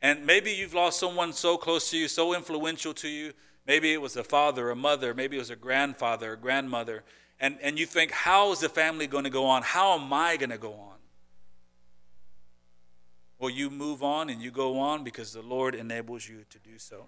And 0.02 0.26
maybe 0.26 0.52
you've 0.52 0.74
lost 0.74 1.00
someone 1.00 1.34
so 1.34 1.58
close 1.58 1.90
to 1.92 1.98
you, 1.98 2.08
so 2.08 2.34
influential 2.34 2.94
to 2.96 3.08
you. 3.08 3.34
Maybe 3.66 3.92
it 3.92 4.02
was 4.02 4.16
a 4.16 4.24
father, 4.24 4.70
a 4.70 4.76
mother, 4.76 5.14
maybe 5.14 5.36
it 5.36 5.40
was 5.40 5.50
a 5.50 5.56
grandfather, 5.56 6.34
a 6.34 6.38
grandmother. 6.38 7.04
And, 7.40 7.58
and 7.62 7.78
you 7.78 7.86
think, 7.86 8.12
how 8.12 8.52
is 8.52 8.60
the 8.60 8.70
family 8.70 9.08
going 9.08 9.26
to 9.26 9.30
go 9.30 9.46
on? 9.46 9.64
How 9.64 10.00
am 10.00 10.12
I 10.14 10.38
going 10.38 10.52
to 10.52 10.58
go 10.58 10.74
on? 10.74 10.97
Well, 13.40 13.50
you 13.50 13.70
move 13.70 14.04
on 14.04 14.30
and 14.30 14.42
you 14.42 14.52
go 14.52 14.80
on 14.80 15.04
because 15.04 15.34
the 15.34 15.42
Lord 15.42 15.76
enables 15.76 16.28
you 16.28 16.44
to 16.50 16.60
do 16.60 16.78
so. 16.78 17.06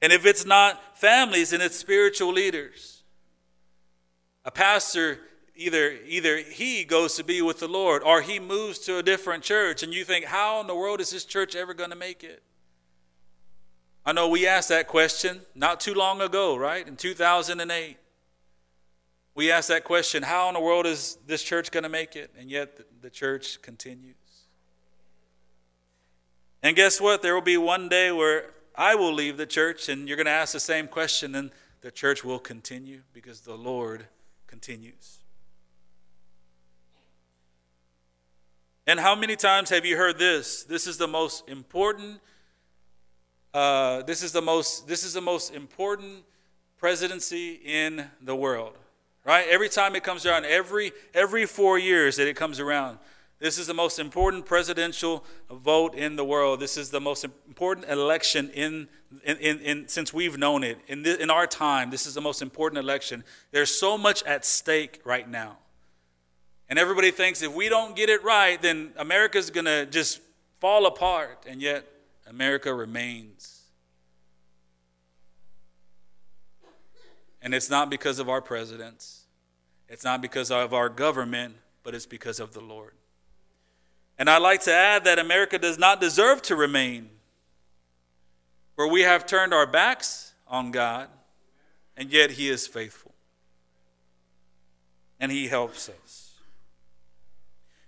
And 0.00 0.12
if 0.12 0.24
it's 0.24 0.44
not 0.44 0.98
families, 0.98 1.50
then 1.50 1.60
it's 1.60 1.76
spiritual 1.76 2.32
leaders. 2.32 3.02
A 4.44 4.50
pastor 4.50 5.18
either 5.56 5.96
either 6.06 6.36
he 6.38 6.84
goes 6.84 7.16
to 7.16 7.24
be 7.24 7.40
with 7.40 7.58
the 7.60 7.66
Lord 7.68 8.02
or 8.02 8.20
he 8.20 8.38
moves 8.38 8.78
to 8.80 8.98
a 8.98 9.02
different 9.02 9.42
church 9.42 9.82
and 9.82 9.92
you 9.92 10.04
think 10.04 10.26
how 10.26 10.60
in 10.60 10.66
the 10.66 10.74
world 10.74 11.00
is 11.00 11.10
this 11.10 11.24
church 11.24 11.56
ever 11.56 11.74
going 11.74 11.90
to 11.90 11.96
make 11.96 12.22
it? 12.22 12.42
I 14.04 14.12
know 14.12 14.28
we 14.28 14.46
asked 14.46 14.68
that 14.68 14.86
question 14.86 15.40
not 15.56 15.80
too 15.80 15.94
long 15.94 16.20
ago, 16.20 16.56
right? 16.56 16.86
In 16.86 16.94
2008. 16.94 17.96
We 19.34 19.50
asked 19.50 19.68
that 19.68 19.84
question, 19.84 20.22
how 20.22 20.48
in 20.48 20.54
the 20.54 20.60
world 20.60 20.86
is 20.86 21.18
this 21.26 21.42
church 21.42 21.70
going 21.70 21.82
to 21.82 21.90
make 21.90 22.16
it? 22.16 22.32
And 22.38 22.50
yet 22.50 22.80
the 23.02 23.10
church 23.10 23.60
continues. 23.60 24.14
And 26.62 26.74
guess 26.74 27.00
what? 27.00 27.22
There 27.22 27.34
will 27.34 27.42
be 27.42 27.56
one 27.56 27.88
day 27.88 28.10
where 28.12 28.50
I 28.74 28.94
will 28.94 29.12
leave 29.12 29.36
the 29.36 29.46
church 29.46 29.88
and 29.88 30.08
you're 30.08 30.16
going 30.16 30.26
to 30.26 30.32
ask 30.32 30.52
the 30.52 30.60
same 30.60 30.88
question 30.88 31.34
and 31.34 31.50
the 31.80 31.90
church 31.90 32.24
will 32.24 32.38
continue 32.38 33.02
because 33.12 33.40
the 33.40 33.56
Lord 33.56 34.06
continues. 34.46 35.20
And 38.86 39.00
how 39.00 39.14
many 39.14 39.34
times 39.34 39.70
have 39.70 39.84
you 39.84 39.96
heard 39.96 40.18
this? 40.18 40.62
This 40.62 40.86
is 40.86 40.96
the 40.96 41.08
most 41.08 41.48
important. 41.48 42.20
Uh, 43.52 44.02
this 44.02 44.22
is 44.22 44.32
the 44.32 44.42
most. 44.42 44.86
This 44.86 45.02
is 45.02 45.12
the 45.12 45.20
most 45.20 45.52
important 45.52 46.22
presidency 46.78 47.60
in 47.64 48.08
the 48.20 48.36
world, 48.36 48.78
right? 49.24 49.46
Every 49.48 49.68
time 49.68 49.96
it 49.96 50.04
comes 50.04 50.24
around, 50.24 50.44
every 50.44 50.92
every 51.14 51.46
four 51.46 51.78
years 51.78 52.16
that 52.16 52.28
it 52.28 52.36
comes 52.36 52.60
around, 52.60 52.98
this 53.38 53.58
is 53.58 53.66
the 53.66 53.74
most 53.74 53.98
important 53.98 54.46
presidential 54.46 55.22
vote 55.50 55.94
in 55.94 56.16
the 56.16 56.24
world. 56.24 56.58
This 56.58 56.78
is 56.78 56.90
the 56.90 57.00
most 57.00 57.24
important 57.24 57.86
election 57.88 58.50
in, 58.50 58.88
in, 59.24 59.36
in, 59.36 59.58
in 59.60 59.88
since 59.88 60.12
we've 60.14 60.38
known 60.38 60.64
it. 60.64 60.78
In, 60.88 61.02
the, 61.02 61.20
in 61.20 61.28
our 61.28 61.46
time, 61.46 61.90
this 61.90 62.06
is 62.06 62.14
the 62.14 62.22
most 62.22 62.40
important 62.40 62.78
election. 62.78 63.24
There's 63.50 63.78
so 63.78 63.98
much 63.98 64.22
at 64.22 64.46
stake 64.46 65.02
right 65.04 65.28
now. 65.28 65.58
And 66.68 66.78
everybody 66.78 67.10
thinks 67.10 67.42
if 67.42 67.52
we 67.52 67.68
don't 67.68 67.94
get 67.94 68.08
it 68.08 68.24
right, 68.24 68.60
then 68.60 68.92
America's 68.96 69.50
going 69.50 69.66
to 69.66 69.84
just 69.84 70.20
fall 70.58 70.86
apart. 70.86 71.44
And 71.46 71.60
yet, 71.60 71.84
America 72.26 72.72
remains. 72.72 73.64
And 77.42 77.54
it's 77.54 77.68
not 77.68 77.90
because 77.90 78.18
of 78.18 78.30
our 78.30 78.40
presidents, 78.40 79.24
it's 79.88 80.02
not 80.04 80.22
because 80.22 80.50
of 80.50 80.72
our 80.72 80.88
government, 80.88 81.56
but 81.84 81.94
it's 81.94 82.06
because 82.06 82.40
of 82.40 82.54
the 82.54 82.60
Lord. 82.60 82.94
And 84.18 84.30
I'd 84.30 84.42
like 84.42 84.62
to 84.62 84.72
add 84.72 85.04
that 85.04 85.18
America 85.18 85.58
does 85.58 85.78
not 85.78 86.00
deserve 86.00 86.42
to 86.42 86.56
remain 86.56 87.10
where 88.76 88.88
we 88.88 89.02
have 89.02 89.26
turned 89.26 89.52
our 89.52 89.66
backs 89.66 90.34
on 90.46 90.70
God, 90.70 91.08
and 91.96 92.10
yet 92.10 92.32
He 92.32 92.48
is 92.48 92.66
faithful. 92.66 93.12
And 95.18 95.32
He 95.32 95.48
helps 95.48 95.88
us. 95.88 96.34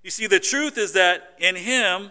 You 0.02 0.10
see, 0.10 0.26
the 0.26 0.40
truth 0.40 0.78
is 0.78 0.92
that 0.94 1.34
in 1.38 1.56
Him, 1.56 2.10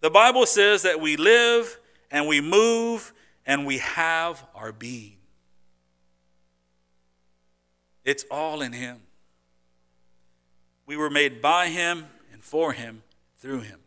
the 0.00 0.10
Bible 0.10 0.46
says 0.46 0.82
that 0.82 1.00
we 1.00 1.16
live 1.16 1.78
and 2.10 2.26
we 2.26 2.40
move 2.40 3.12
and 3.44 3.66
we 3.66 3.78
have 3.78 4.44
our 4.54 4.72
being. 4.72 5.16
It's 8.04 8.24
all 8.30 8.62
in 8.62 8.72
Him. 8.72 9.00
We 10.86 10.96
were 10.96 11.10
made 11.10 11.42
by 11.42 11.68
Him 11.68 12.06
and 12.32 12.42
for 12.42 12.72
Him 12.72 13.02
through 13.46 13.60
Him. 13.60 13.78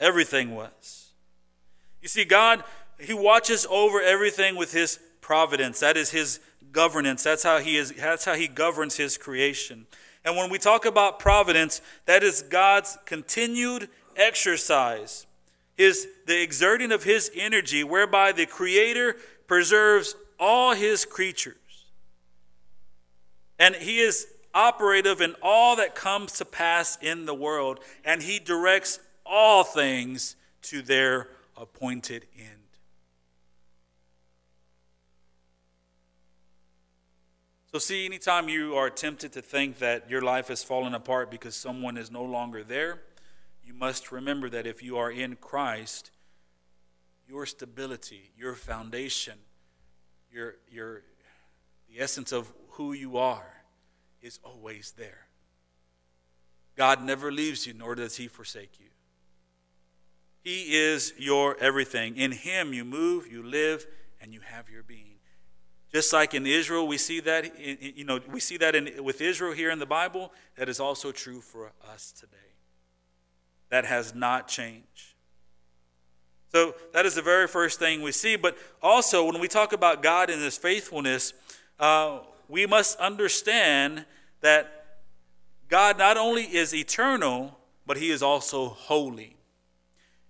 Everything 0.00 0.56
was. 0.56 1.12
You 2.02 2.08
see, 2.08 2.24
God, 2.24 2.64
He 2.98 3.14
watches 3.14 3.64
over 3.70 4.02
everything 4.02 4.56
with 4.56 4.72
His 4.72 4.98
providence. 5.20 5.78
That 5.78 5.96
is 5.96 6.10
His 6.10 6.40
governance. 6.72 7.22
That's 7.22 7.44
how 7.44 7.58
He 7.58 7.76
is. 7.76 7.92
That's 7.92 8.24
how 8.24 8.34
He 8.34 8.48
governs 8.48 8.96
His 8.96 9.16
creation. 9.16 9.86
And 10.24 10.36
when 10.36 10.50
we 10.50 10.58
talk 10.58 10.84
about 10.84 11.20
providence, 11.20 11.80
that 12.06 12.24
is 12.24 12.42
God's 12.42 12.98
continued 13.06 13.88
exercise, 14.16 15.26
his, 15.76 16.08
the 16.26 16.42
exerting 16.42 16.90
of 16.90 17.04
his 17.04 17.30
energy, 17.36 17.84
whereby 17.84 18.32
the 18.32 18.46
Creator 18.46 19.14
preserves 19.46 20.16
all 20.40 20.74
his 20.74 21.04
creatures. 21.04 21.54
And 23.60 23.76
he 23.76 24.00
is 24.00 24.26
operative 24.54 25.20
in 25.20 25.34
all 25.42 25.76
that 25.76 25.94
comes 25.94 26.32
to 26.32 26.44
pass 26.44 26.98
in 27.00 27.26
the 27.26 27.34
world, 27.34 27.80
and 28.04 28.22
he 28.22 28.38
directs 28.38 28.98
all 29.24 29.64
things 29.64 30.36
to 30.62 30.82
their 30.82 31.28
appointed 31.56 32.26
end. 32.38 32.56
So, 37.72 37.78
see, 37.78 38.04
anytime 38.04 38.48
you 38.48 38.74
are 38.74 38.90
tempted 38.90 39.32
to 39.34 39.42
think 39.42 39.78
that 39.78 40.10
your 40.10 40.22
life 40.22 40.48
has 40.48 40.64
fallen 40.64 40.92
apart 40.92 41.30
because 41.30 41.54
someone 41.54 41.96
is 41.96 42.10
no 42.10 42.24
longer 42.24 42.64
there, 42.64 43.02
you 43.62 43.72
must 43.72 44.10
remember 44.10 44.50
that 44.50 44.66
if 44.66 44.82
you 44.82 44.96
are 44.96 45.10
in 45.10 45.36
Christ, 45.36 46.10
your 47.28 47.46
stability, 47.46 48.32
your 48.36 48.54
foundation, 48.54 49.34
your, 50.32 50.56
your, 50.68 51.02
the 51.88 52.00
essence 52.00 52.32
of 52.32 52.52
who 52.70 52.92
you 52.92 53.16
are 53.18 53.59
is 54.22 54.38
always 54.44 54.92
there. 54.96 55.26
God 56.76 57.02
never 57.02 57.30
leaves 57.30 57.66
you, 57.66 57.74
nor 57.74 57.94
does 57.94 58.16
he 58.16 58.28
forsake 58.28 58.78
you. 58.78 58.86
He 60.42 60.74
is 60.76 61.12
your 61.18 61.56
everything. 61.60 62.16
In 62.16 62.32
him 62.32 62.72
you 62.72 62.84
move, 62.84 63.26
you 63.26 63.42
live, 63.42 63.86
and 64.20 64.32
you 64.32 64.40
have 64.40 64.70
your 64.70 64.82
being. 64.82 65.18
Just 65.92 66.12
like 66.12 66.34
in 66.34 66.46
Israel, 66.46 66.86
we 66.86 66.98
see 66.98 67.20
that, 67.20 67.58
you 67.58 68.04
know, 68.04 68.20
we 68.30 68.40
see 68.40 68.56
that 68.58 68.74
in, 68.74 69.02
with 69.02 69.20
Israel 69.20 69.52
here 69.52 69.70
in 69.70 69.80
the 69.80 69.86
Bible, 69.86 70.32
that 70.56 70.68
is 70.68 70.78
also 70.78 71.10
true 71.10 71.40
for 71.40 71.72
us 71.92 72.12
today. 72.12 72.36
That 73.70 73.84
has 73.84 74.14
not 74.14 74.46
changed. 74.46 75.14
So 76.52 76.74
that 76.92 77.06
is 77.06 77.14
the 77.14 77.22
very 77.22 77.46
first 77.46 77.78
thing 77.78 78.02
we 78.02 78.12
see. 78.12 78.36
But 78.36 78.56
also, 78.82 79.24
when 79.24 79.40
we 79.40 79.48
talk 79.48 79.72
about 79.72 80.02
God 80.02 80.30
and 80.30 80.40
His 80.40 80.56
faithfulness, 80.56 81.32
uh, 81.78 82.20
we 82.50 82.66
must 82.66 82.98
understand 82.98 84.04
that 84.40 84.98
God 85.68 85.98
not 85.98 86.16
only 86.16 86.42
is 86.42 86.74
eternal, 86.74 87.56
but 87.86 87.96
he 87.96 88.10
is 88.10 88.22
also 88.22 88.68
holy. 88.68 89.36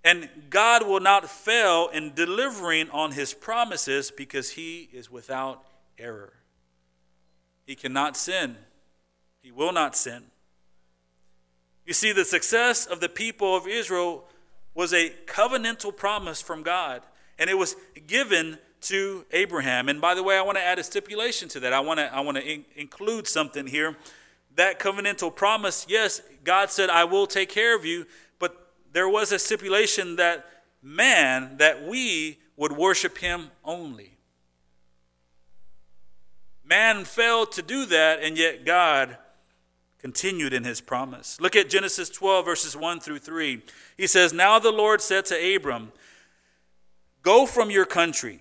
And 0.04 0.28
God 0.50 0.86
will 0.86 1.00
not 1.00 1.28
fail 1.28 1.88
in 1.88 2.12
delivering 2.14 2.90
on 2.90 3.12
his 3.12 3.32
promises 3.32 4.10
because 4.10 4.50
he 4.50 4.90
is 4.92 5.10
without 5.10 5.64
error. 5.98 6.34
He 7.66 7.74
cannot 7.74 8.16
sin, 8.16 8.56
he 9.42 9.50
will 9.50 9.72
not 9.72 9.96
sin. 9.96 10.24
You 11.86 11.94
see, 11.94 12.12
the 12.12 12.24
success 12.24 12.86
of 12.86 13.00
the 13.00 13.08
people 13.08 13.56
of 13.56 13.66
Israel 13.66 14.28
was 14.74 14.92
a 14.92 15.10
covenantal 15.26 15.96
promise 15.96 16.40
from 16.40 16.62
God, 16.62 17.02
and 17.38 17.48
it 17.48 17.58
was 17.58 17.74
given 18.06 18.58
to 18.82 19.24
Abraham. 19.32 19.88
And 19.88 20.00
by 20.00 20.14
the 20.14 20.22
way, 20.22 20.36
I 20.36 20.42
want 20.42 20.58
to 20.58 20.64
add 20.64 20.78
a 20.78 20.84
stipulation 20.84 21.48
to 21.50 21.60
that. 21.60 21.72
I 21.72 21.80
want 21.80 21.98
to, 21.98 22.14
I 22.14 22.20
want 22.20 22.36
to 22.36 22.44
in- 22.44 22.64
include 22.76 23.26
something 23.26 23.66
here. 23.66 23.96
That 24.56 24.78
covenantal 24.78 25.34
promise, 25.34 25.86
yes, 25.88 26.22
God 26.44 26.70
said, 26.70 26.90
I 26.90 27.04
will 27.04 27.26
take 27.26 27.48
care 27.48 27.76
of 27.76 27.84
you, 27.84 28.06
but 28.38 28.72
there 28.92 29.08
was 29.08 29.32
a 29.32 29.38
stipulation 29.38 30.16
that 30.16 30.46
man, 30.82 31.56
that 31.58 31.86
we 31.86 32.38
would 32.56 32.72
worship 32.72 33.18
him 33.18 33.50
only. 33.64 34.16
Man 36.64 37.04
failed 37.04 37.52
to 37.52 37.62
do 37.62 37.86
that, 37.86 38.22
and 38.22 38.36
yet 38.36 38.64
God 38.64 39.16
continued 39.98 40.52
in 40.52 40.64
his 40.64 40.80
promise. 40.80 41.40
Look 41.40 41.56
at 41.56 41.68
Genesis 41.68 42.08
12, 42.08 42.44
verses 42.44 42.76
1 42.76 43.00
through 43.00 43.18
3. 43.18 43.62
He 43.96 44.06
says, 44.06 44.32
Now 44.32 44.58
the 44.58 44.72
Lord 44.72 45.00
said 45.00 45.26
to 45.26 45.56
Abram, 45.56 45.92
Go 47.22 47.44
from 47.44 47.70
your 47.70 47.84
country 47.84 48.40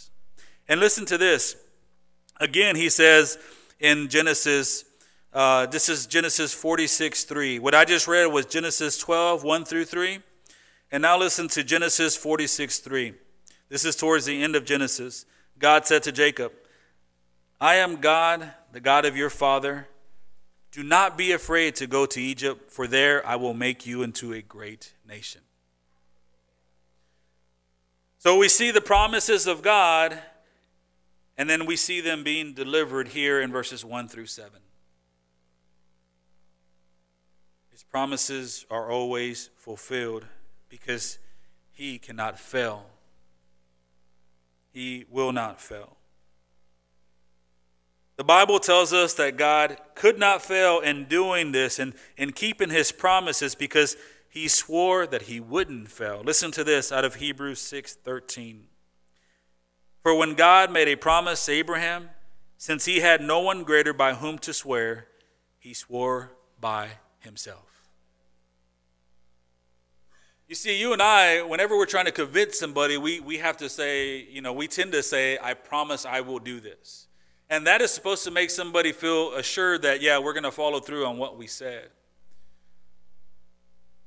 And 0.71 0.79
listen 0.79 1.05
to 1.07 1.17
this. 1.17 1.57
Again, 2.39 2.77
he 2.77 2.89
says 2.89 3.37
in 3.81 4.07
Genesis, 4.07 4.85
uh, 5.33 5.65
this 5.65 5.89
is 5.89 6.07
Genesis 6.07 6.53
46 6.53 7.25
3. 7.25 7.59
What 7.59 7.75
I 7.75 7.83
just 7.83 8.07
read 8.07 8.27
was 8.27 8.45
Genesis 8.45 8.97
12 8.97 9.43
1 9.43 9.65
through 9.65 9.83
3. 9.83 10.19
And 10.89 11.01
now 11.01 11.17
listen 11.17 11.49
to 11.49 11.63
Genesis 11.65 12.15
46 12.15 12.79
3. 12.79 13.13
This 13.67 13.83
is 13.83 13.97
towards 13.97 14.23
the 14.23 14.41
end 14.41 14.55
of 14.55 14.63
Genesis. 14.63 15.25
God 15.59 15.85
said 15.85 16.03
to 16.03 16.11
Jacob, 16.13 16.53
I 17.59 17.75
am 17.75 17.97
God, 17.97 18.53
the 18.71 18.79
God 18.79 19.03
of 19.03 19.17
your 19.17 19.29
father. 19.29 19.89
Do 20.71 20.83
not 20.83 21.17
be 21.17 21.33
afraid 21.33 21.75
to 21.75 21.85
go 21.85 22.05
to 22.05 22.21
Egypt, 22.21 22.71
for 22.71 22.87
there 22.87 23.27
I 23.27 23.35
will 23.35 23.53
make 23.53 23.85
you 23.85 24.03
into 24.03 24.31
a 24.31 24.41
great 24.41 24.93
nation. 25.05 25.41
So 28.19 28.37
we 28.37 28.47
see 28.47 28.71
the 28.71 28.79
promises 28.79 29.47
of 29.47 29.61
God 29.61 30.17
and 31.37 31.49
then 31.49 31.65
we 31.65 31.75
see 31.75 32.01
them 32.01 32.23
being 32.23 32.53
delivered 32.53 33.09
here 33.09 33.41
in 33.41 33.51
verses 33.51 33.83
1 33.83 34.07
through 34.07 34.27
7. 34.27 34.59
His 37.71 37.83
promises 37.83 38.65
are 38.69 38.91
always 38.91 39.49
fulfilled 39.55 40.25
because 40.69 41.17
he 41.71 41.97
cannot 41.97 42.39
fail. 42.39 42.85
He 44.71 45.05
will 45.09 45.31
not 45.31 45.59
fail. 45.59 45.97
The 48.17 48.23
Bible 48.23 48.59
tells 48.59 48.93
us 48.93 49.15
that 49.15 49.35
God 49.35 49.77
could 49.95 50.19
not 50.19 50.43
fail 50.43 50.79
in 50.79 51.05
doing 51.05 51.53
this 51.53 51.79
and 51.79 51.93
in 52.17 52.33
keeping 52.33 52.69
his 52.69 52.91
promises 52.91 53.55
because 53.55 53.97
he 54.29 54.47
swore 54.47 55.07
that 55.07 55.23
he 55.23 55.39
wouldn't 55.39 55.89
fail. 55.89 56.21
Listen 56.23 56.51
to 56.51 56.63
this 56.63 56.91
out 56.91 57.03
of 57.03 57.15
Hebrews 57.15 57.59
6:13. 57.59 58.67
For 60.01 60.15
when 60.15 60.33
God 60.33 60.71
made 60.71 60.87
a 60.87 60.95
promise 60.95 61.45
to 61.45 61.51
Abraham, 61.51 62.09
since 62.57 62.85
he 62.85 62.99
had 62.99 63.21
no 63.21 63.39
one 63.39 63.63
greater 63.63 63.93
by 63.93 64.13
whom 64.15 64.37
to 64.39 64.53
swear, 64.53 65.07
he 65.59 65.73
swore 65.73 66.31
by 66.59 66.89
himself. 67.19 67.89
You 70.47 70.55
see, 70.55 70.77
you 70.77 70.91
and 70.91 71.01
I, 71.01 71.43
whenever 71.43 71.77
we're 71.77 71.85
trying 71.85 72.05
to 72.05 72.11
convince 72.11 72.59
somebody, 72.59 72.97
we, 72.97 73.19
we 73.21 73.37
have 73.37 73.55
to 73.57 73.69
say, 73.69 74.21
you 74.23 74.41
know, 74.41 74.51
we 74.51 74.67
tend 74.67 74.91
to 74.91 75.01
say, 75.01 75.37
I 75.41 75.53
promise 75.53 76.05
I 76.05 76.21
will 76.21 76.39
do 76.39 76.59
this. 76.59 77.07
And 77.49 77.65
that 77.67 77.81
is 77.81 77.91
supposed 77.91 78.23
to 78.25 78.31
make 78.31 78.49
somebody 78.49 78.91
feel 78.91 79.33
assured 79.33 79.83
that, 79.83 80.01
yeah, 80.01 80.17
we're 80.17 80.33
going 80.33 80.43
to 80.43 80.51
follow 80.51 80.79
through 80.79 81.05
on 81.05 81.17
what 81.17 81.37
we 81.37 81.47
said. 81.47 81.89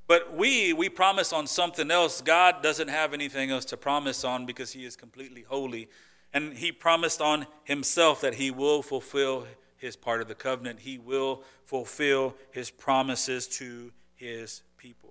But 0.06 0.34
we, 0.36 0.72
we 0.72 0.88
promise 0.88 1.32
on 1.32 1.46
something 1.46 1.90
else. 1.90 2.20
God 2.20 2.62
doesn't 2.62 2.88
have 2.88 3.14
anything 3.14 3.50
else 3.50 3.64
to 3.66 3.76
promise 3.76 4.24
on 4.24 4.44
because 4.46 4.72
He 4.72 4.84
is 4.84 4.96
completely 4.96 5.42
holy. 5.42 5.88
And 6.32 6.54
He 6.54 6.72
promised 6.72 7.20
on 7.20 7.46
Himself 7.64 8.20
that 8.20 8.34
He 8.34 8.50
will 8.50 8.82
fulfill 8.82 9.46
His 9.76 9.96
part 9.96 10.20
of 10.20 10.28
the 10.28 10.34
covenant, 10.34 10.80
He 10.80 10.98
will 10.98 11.42
fulfill 11.62 12.34
His 12.50 12.70
promises 12.70 13.48
to 13.58 13.92
His 14.14 14.62
people. 14.76 15.04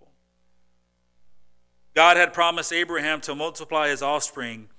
God 1.93 2.17
had 2.17 2.33
promised 2.33 2.73
Abraham 2.73 3.21
to 3.21 3.35
multiply 3.35 3.89
his 3.89 4.01
offspring 4.01 4.69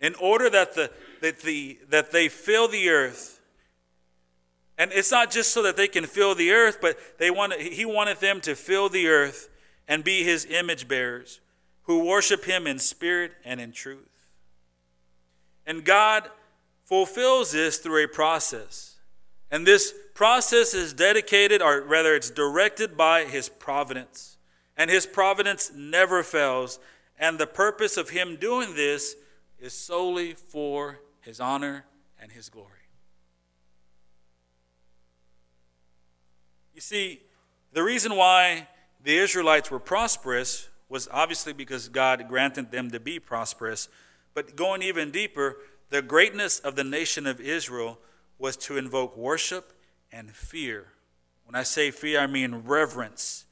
in 0.00 0.14
order 0.14 0.48
that, 0.48 0.74
the, 0.74 0.90
that, 1.20 1.40
the, 1.40 1.78
that 1.88 2.12
they 2.12 2.28
fill 2.28 2.68
the 2.68 2.88
earth 2.88 3.39
and 4.80 4.92
it's 4.94 5.10
not 5.10 5.30
just 5.30 5.52
so 5.52 5.62
that 5.64 5.76
they 5.76 5.88
can 5.88 6.06
fill 6.06 6.34
the 6.34 6.52
earth, 6.52 6.78
but 6.80 6.96
they 7.18 7.30
wanted, 7.30 7.60
he 7.60 7.84
wanted 7.84 8.16
them 8.16 8.40
to 8.40 8.54
fill 8.54 8.88
the 8.88 9.08
earth 9.08 9.50
and 9.86 10.02
be 10.02 10.24
his 10.24 10.46
image 10.46 10.88
bearers 10.88 11.40
who 11.82 12.06
worship 12.06 12.46
him 12.46 12.66
in 12.66 12.78
spirit 12.78 13.32
and 13.44 13.60
in 13.60 13.72
truth. 13.72 14.28
And 15.66 15.84
God 15.84 16.30
fulfills 16.86 17.52
this 17.52 17.76
through 17.76 18.04
a 18.04 18.08
process. 18.08 18.96
And 19.50 19.66
this 19.66 19.92
process 20.14 20.72
is 20.72 20.94
dedicated, 20.94 21.60
or 21.60 21.82
rather, 21.82 22.14
it's 22.14 22.30
directed 22.30 22.96
by 22.96 23.24
his 23.24 23.50
providence. 23.50 24.38
And 24.78 24.90
his 24.90 25.04
providence 25.04 25.70
never 25.76 26.22
fails. 26.22 26.78
And 27.18 27.38
the 27.38 27.46
purpose 27.46 27.98
of 27.98 28.08
him 28.08 28.36
doing 28.36 28.74
this 28.74 29.14
is 29.58 29.74
solely 29.74 30.32
for 30.32 31.00
his 31.20 31.38
honor 31.38 31.84
and 32.18 32.32
his 32.32 32.48
glory. 32.48 32.79
You 36.80 36.82
see, 36.82 37.20
the 37.74 37.82
reason 37.82 38.16
why 38.16 38.66
the 39.04 39.18
Israelites 39.18 39.70
were 39.70 39.78
prosperous 39.78 40.70
was 40.88 41.10
obviously 41.12 41.52
because 41.52 41.90
God 41.90 42.26
granted 42.26 42.70
them 42.70 42.90
to 42.92 42.98
be 42.98 43.18
prosperous. 43.18 43.90
But 44.32 44.56
going 44.56 44.80
even 44.80 45.10
deeper, 45.10 45.58
the 45.90 46.00
greatness 46.00 46.58
of 46.58 46.76
the 46.76 46.82
nation 46.82 47.26
of 47.26 47.38
Israel 47.38 47.98
was 48.38 48.56
to 48.56 48.78
invoke 48.78 49.14
worship 49.14 49.74
and 50.10 50.34
fear. 50.34 50.86
When 51.44 51.54
I 51.54 51.64
say 51.64 51.90
fear, 51.90 52.18
I 52.18 52.26
mean 52.26 52.62
reverence. 52.64 53.44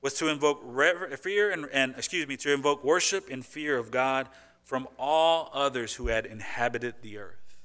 Was 0.00 0.14
to 0.14 0.26
invoke 0.26 0.58
rever- 0.64 1.16
fear 1.16 1.52
and, 1.52 1.68
and, 1.72 1.94
excuse 1.96 2.26
me, 2.26 2.36
to 2.38 2.52
invoke 2.52 2.82
worship 2.82 3.28
and 3.30 3.46
fear 3.46 3.78
of 3.78 3.92
God 3.92 4.28
from 4.64 4.88
all 4.98 5.50
others 5.54 5.94
who 5.94 6.08
had 6.08 6.26
inhabited 6.26 6.96
the 7.00 7.18
earth. 7.18 7.58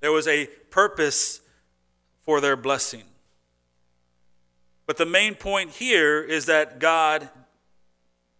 There 0.00 0.10
was 0.10 0.26
a 0.26 0.46
purpose 0.70 1.42
for 2.22 2.40
their 2.40 2.56
blessing. 2.56 3.04
But 4.86 4.96
the 4.96 5.06
main 5.06 5.34
point 5.34 5.70
here 5.70 6.22
is 6.22 6.46
that 6.46 6.78
God 6.78 7.30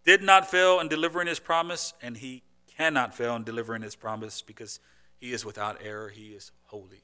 did 0.05 0.21
not 0.21 0.49
fail 0.49 0.79
in 0.79 0.87
delivering 0.87 1.27
his 1.27 1.39
promise, 1.39 1.93
and 2.01 2.17
he 2.17 2.43
cannot 2.77 3.15
fail 3.15 3.35
in 3.35 3.43
delivering 3.43 3.81
his 3.81 3.95
promise 3.95 4.41
because 4.41 4.79
he 5.17 5.33
is 5.33 5.43
without 5.43 5.77
error, 5.83 6.09
he 6.09 6.27
is 6.29 6.51
holy. 6.65 7.03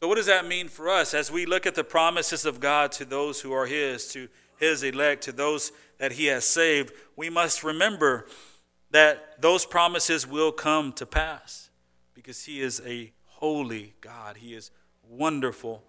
So, 0.00 0.08
what 0.08 0.16
does 0.16 0.26
that 0.26 0.46
mean 0.46 0.66
for 0.66 0.88
us 0.88 1.14
as 1.14 1.30
we 1.30 1.46
look 1.46 1.64
at 1.64 1.76
the 1.76 1.84
promises 1.84 2.44
of 2.44 2.58
God 2.58 2.90
to 2.92 3.04
those 3.04 3.40
who 3.40 3.52
are 3.52 3.66
his, 3.66 4.08
to 4.08 4.28
his 4.58 4.82
elect, 4.82 5.22
to 5.24 5.32
those 5.32 5.70
that 5.98 6.12
he 6.12 6.26
has 6.26 6.44
saved? 6.44 6.92
We 7.14 7.30
must 7.30 7.62
remember 7.62 8.26
that 8.90 9.40
those 9.40 9.64
promises 9.64 10.26
will 10.26 10.50
come 10.50 10.92
to 10.94 11.06
pass 11.06 11.70
because 12.14 12.44
he 12.44 12.60
is 12.60 12.82
a 12.84 13.12
holy 13.26 13.94
God, 14.00 14.38
he 14.38 14.54
is 14.54 14.72
wonderful 15.08 15.84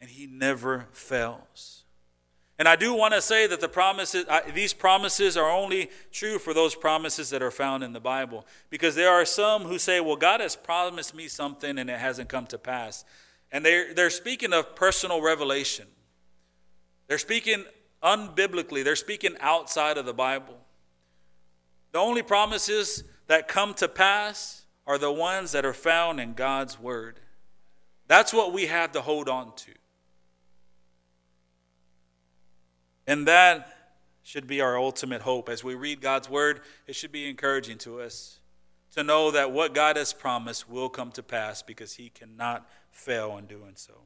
and 0.00 0.10
he 0.10 0.26
never 0.26 0.86
fails. 0.92 1.84
And 2.58 2.68
I 2.68 2.76
do 2.76 2.92
want 2.92 3.14
to 3.14 3.22
say 3.22 3.46
that 3.46 3.62
the 3.62 3.68
promises, 3.68 4.26
these 4.54 4.74
promises 4.74 5.36
are 5.38 5.50
only 5.50 5.90
true 6.12 6.38
for 6.38 6.52
those 6.52 6.74
promises 6.74 7.30
that 7.30 7.42
are 7.42 7.50
found 7.50 7.82
in 7.82 7.94
the 7.94 8.00
Bible. 8.00 8.46
Because 8.68 8.94
there 8.94 9.08
are 9.08 9.24
some 9.24 9.62
who 9.62 9.78
say, 9.78 9.98
well, 9.98 10.16
God 10.16 10.40
has 10.40 10.56
promised 10.56 11.14
me 11.14 11.26
something 11.26 11.78
and 11.78 11.88
it 11.88 11.98
hasn't 11.98 12.28
come 12.28 12.46
to 12.48 12.58
pass. 12.58 13.06
And 13.50 13.64
they're, 13.64 13.94
they're 13.94 14.10
speaking 14.10 14.52
of 14.52 14.76
personal 14.76 15.22
revelation. 15.22 15.86
They're 17.08 17.16
speaking 17.16 17.64
unbiblically, 18.02 18.84
they're 18.84 18.94
speaking 18.94 19.36
outside 19.40 19.96
of 19.96 20.04
the 20.04 20.12
Bible. 20.12 20.58
The 21.92 21.98
only 21.98 22.22
promises 22.22 23.04
that 23.26 23.48
come 23.48 23.72
to 23.74 23.88
pass 23.88 24.66
are 24.86 24.98
the 24.98 25.12
ones 25.12 25.52
that 25.52 25.64
are 25.64 25.72
found 25.72 26.20
in 26.20 26.34
God's 26.34 26.78
Word. 26.78 27.20
That's 28.06 28.32
what 28.34 28.52
we 28.52 28.66
have 28.66 28.92
to 28.92 29.00
hold 29.00 29.28
on 29.28 29.54
to. 29.56 29.72
And 33.10 33.26
that 33.26 33.76
should 34.22 34.46
be 34.46 34.60
our 34.60 34.78
ultimate 34.78 35.22
hope. 35.22 35.48
As 35.48 35.64
we 35.64 35.74
read 35.74 36.00
God's 36.00 36.30
Word, 36.30 36.60
it 36.86 36.94
should 36.94 37.10
be 37.10 37.28
encouraging 37.28 37.76
to 37.78 38.00
us 38.00 38.38
to 38.92 39.02
know 39.02 39.32
that 39.32 39.50
what 39.50 39.74
God 39.74 39.96
has 39.96 40.12
promised 40.12 40.70
will 40.70 40.88
come 40.88 41.10
to 41.12 41.22
pass 41.24 41.60
because 41.60 41.94
He 41.94 42.08
cannot 42.08 42.70
fail 42.92 43.36
in 43.36 43.46
doing 43.46 43.72
so. 43.74 44.02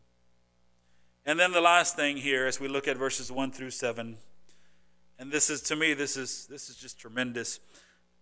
And 1.26 1.38
then 1.38 1.52
the 1.52 1.60
last 1.60 1.96
thing 1.96 2.16
here, 2.16 2.46
as 2.46 2.58
we 2.58 2.66
look 2.66 2.88
at 2.88 2.96
verses 2.96 3.30
1 3.30 3.52
through 3.52 3.72
7, 3.72 4.16
and 5.18 5.30
this 5.30 5.50
is, 5.50 5.60
to 5.64 5.76
me, 5.76 5.92
this 5.92 6.16
is, 6.16 6.46
this 6.46 6.70
is 6.70 6.76
just 6.76 6.98
tremendous. 6.98 7.60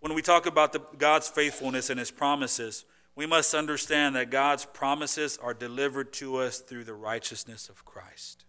When 0.01 0.13
we 0.13 0.21
talk 0.21 0.45
about 0.45 0.73
the, 0.73 0.81
God's 0.97 1.29
faithfulness 1.29 1.89
and 1.91 1.97
His 1.97 2.11
promises, 2.11 2.83
we 3.15 3.25
must 3.25 3.53
understand 3.53 4.17
that 4.17 4.29
God's 4.29 4.65
promises 4.65 5.39
are 5.41 5.53
delivered 5.53 6.11
to 6.15 6.35
us 6.41 6.59
through 6.59 6.83
the 6.83 6.93
righteousness 6.93 7.69
of 7.69 7.85
Christ. 7.85 8.43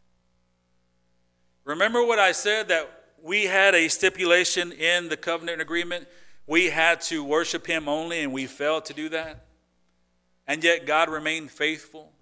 Remember 1.65 2.05
what 2.05 2.19
I 2.19 2.33
said 2.33 2.69
that 2.69 2.91
we 3.23 3.45
had 3.45 3.75
a 3.75 3.89
stipulation 3.89 4.73
in 4.73 5.09
the 5.09 5.17
covenant 5.17 5.61
agreement? 5.61 6.07
We 6.47 6.67
had 6.67 7.01
to 7.03 7.25
worship 7.25 7.67
Him 7.67 7.89
only, 7.89 8.21
and 8.21 8.33
we 8.33 8.47
failed 8.47 8.85
to 8.87 8.95
do 8.95 9.09
that. 9.11 9.47
And 10.47 10.63
yet 10.63 10.87
God 10.87 11.09
remained 11.09 11.51
faithful. 11.51 12.13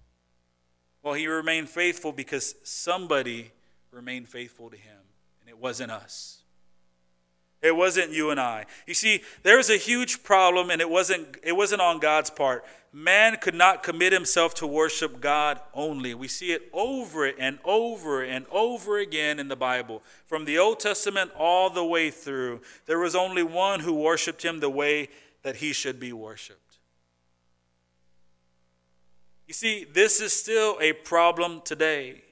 Well, 1.03 1.15
he 1.15 1.27
remained 1.27 1.69
faithful 1.69 2.13
because 2.13 2.55
somebody 2.63 3.51
remained 3.91 4.29
faithful 4.29 4.71
to 4.71 4.77
him, 4.77 4.99
and 5.41 5.49
it 5.49 5.59
wasn't 5.59 5.91
us. 5.91 6.42
It 7.63 7.77
wasn't 7.77 8.11
you 8.11 8.31
and 8.31 8.41
I. 8.41 8.67
You 8.87 8.95
see, 8.95 9.23
there 9.45 9.57
was 9.57 9.71
a 9.71 9.77
huge 9.77 10.25
problem, 10.25 10.69
and 10.69 10.81
it 10.81 10.91
wasn't, 10.91 11.37
it 11.45 11.53
wasn't 11.53 11.81
on 11.81 12.01
God's 12.01 12.29
part. 12.29 12.65
Man 12.93 13.37
could 13.41 13.55
not 13.55 13.83
commit 13.83 14.13
himself 14.13 14.53
to 14.57 14.67
worship 14.67 15.21
God 15.21 15.61
only. 15.73 16.13
We 16.13 16.29
see 16.29 16.53
it 16.53 16.69
over 16.73 17.25
and 17.27 17.59
over 17.65 18.23
and 18.23 18.45
over 18.51 18.99
again 18.99 19.39
in 19.39 19.49
the 19.49 19.57
Bible. 19.57 20.03
From 20.27 20.45
the 20.45 20.59
Old 20.59 20.81
Testament 20.81 21.31
all 21.39 21.71
the 21.71 21.85
way 21.85 22.11
through, 22.11 22.61
there 22.87 22.99
was 22.99 23.15
only 23.15 23.43
one 23.43 23.81
who 23.81 23.95
worshiped 23.95 24.45
him 24.45 24.61
the 24.61 24.69
way 24.69 25.09
that 25.43 25.57
he 25.57 25.73
should 25.73 25.99
be 25.99 26.13
worshiped. 26.13 26.59
You 29.47 29.55
see, 29.55 29.85
this 29.85 30.21
is 30.21 30.33
still 30.33 30.79
a 30.81 30.93
problem 30.93 31.63
today. 31.65 32.23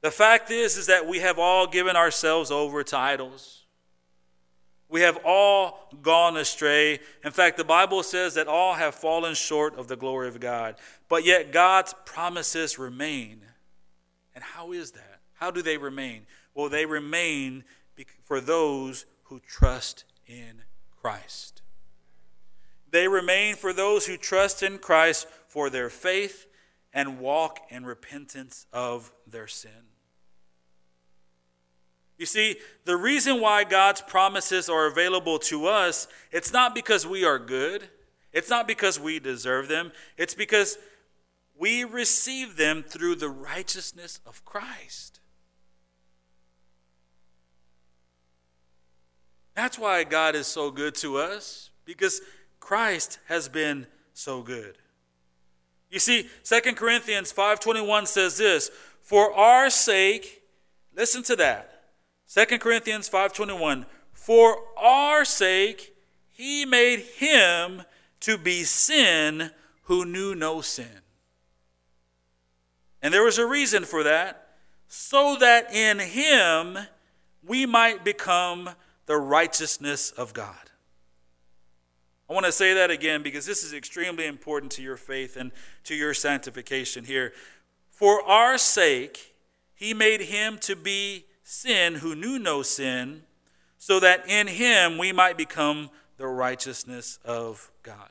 The 0.00 0.10
fact 0.10 0.50
is 0.50 0.76
is 0.76 0.86
that 0.86 1.06
we 1.06 1.20
have 1.20 1.38
all 1.38 1.66
given 1.66 1.96
ourselves 1.96 2.50
over 2.50 2.82
to 2.84 2.96
idols. 2.96 3.63
We 4.94 5.00
have 5.00 5.18
all 5.24 5.88
gone 6.02 6.36
astray. 6.36 7.00
In 7.24 7.32
fact, 7.32 7.56
the 7.56 7.64
Bible 7.64 8.04
says 8.04 8.34
that 8.34 8.46
all 8.46 8.74
have 8.74 8.94
fallen 8.94 9.34
short 9.34 9.76
of 9.76 9.88
the 9.88 9.96
glory 9.96 10.28
of 10.28 10.38
God. 10.38 10.76
But 11.08 11.24
yet 11.24 11.50
God's 11.50 11.96
promises 12.04 12.78
remain. 12.78 13.40
And 14.36 14.44
how 14.44 14.70
is 14.70 14.92
that? 14.92 15.18
How 15.32 15.50
do 15.50 15.62
they 15.62 15.78
remain? 15.78 16.26
Well, 16.54 16.68
they 16.68 16.86
remain 16.86 17.64
for 18.22 18.40
those 18.40 19.04
who 19.24 19.40
trust 19.40 20.04
in 20.28 20.62
Christ. 21.02 21.62
They 22.92 23.08
remain 23.08 23.56
for 23.56 23.72
those 23.72 24.06
who 24.06 24.16
trust 24.16 24.62
in 24.62 24.78
Christ 24.78 25.26
for 25.48 25.70
their 25.70 25.90
faith 25.90 26.46
and 26.92 27.18
walk 27.18 27.58
in 27.68 27.84
repentance 27.84 28.66
of 28.72 29.10
their 29.26 29.48
sin. 29.48 29.93
You 32.16 32.26
see, 32.26 32.56
the 32.84 32.96
reason 32.96 33.40
why 33.40 33.64
God's 33.64 34.00
promises 34.00 34.68
are 34.68 34.86
available 34.86 35.38
to 35.40 35.66
us, 35.66 36.06
it's 36.30 36.52
not 36.52 36.74
because 36.74 37.06
we 37.06 37.24
are 37.24 37.38
good. 37.38 37.88
It's 38.32 38.50
not 38.50 38.66
because 38.66 39.00
we 39.00 39.18
deserve 39.18 39.68
them. 39.68 39.92
It's 40.16 40.34
because 40.34 40.78
we 41.56 41.84
receive 41.84 42.56
them 42.56 42.82
through 42.82 43.16
the 43.16 43.28
righteousness 43.28 44.20
of 44.26 44.44
Christ. 44.44 45.20
That's 49.54 49.78
why 49.78 50.02
God 50.04 50.34
is 50.34 50.48
so 50.48 50.70
good 50.70 50.94
to 50.96 51.18
us, 51.18 51.70
because 51.84 52.20
Christ 52.58 53.18
has 53.26 53.48
been 53.48 53.86
so 54.12 54.42
good. 54.42 54.78
You 55.90 56.00
see, 56.00 56.28
2 56.42 56.76
Corinthians 56.76 57.30
5:21 57.30 58.06
says 58.06 58.36
this, 58.36 58.70
"For 59.00 59.32
our 59.32 59.70
sake, 59.70 60.42
listen 60.92 61.22
to 61.24 61.36
that. 61.36 61.73
2 62.34 62.58
Corinthians 62.58 63.08
5:21, 63.08 63.86
"For 64.12 64.76
our 64.76 65.24
sake 65.24 65.94
he 66.32 66.64
made 66.64 66.98
him 66.98 67.84
to 68.18 68.36
be 68.36 68.64
sin 68.64 69.54
who 69.82 70.04
knew 70.04 70.34
no 70.34 70.60
sin." 70.60 71.02
And 73.00 73.14
there 73.14 73.22
was 73.22 73.38
a 73.38 73.46
reason 73.46 73.84
for 73.84 74.02
that, 74.02 74.56
so 74.88 75.36
that 75.36 75.72
in 75.72 76.00
him 76.00 76.88
we 77.40 77.66
might 77.66 78.02
become 78.02 78.74
the 79.06 79.16
righteousness 79.16 80.10
of 80.10 80.32
God. 80.32 80.72
I 82.28 82.32
want 82.32 82.46
to 82.46 82.52
say 82.52 82.74
that 82.74 82.90
again 82.90 83.22
because 83.22 83.46
this 83.46 83.62
is 83.62 83.72
extremely 83.72 84.26
important 84.26 84.72
to 84.72 84.82
your 84.82 84.96
faith 84.96 85.36
and 85.36 85.52
to 85.84 85.94
your 85.94 86.14
sanctification 86.14 87.04
here. 87.04 87.32
For 87.90 88.24
our 88.24 88.58
sake, 88.58 89.36
he 89.72 89.94
made 89.94 90.22
him 90.22 90.58
to 90.58 90.74
be 90.74 91.26
sin 91.44 91.96
who 91.96 92.16
knew 92.16 92.38
no 92.38 92.62
sin, 92.62 93.22
so 93.78 94.00
that 94.00 94.28
in 94.28 94.48
him 94.48 94.98
we 94.98 95.12
might 95.12 95.36
become 95.36 95.90
the 96.16 96.26
righteousness 96.26 97.18
of 97.24 97.70
God. 97.82 98.10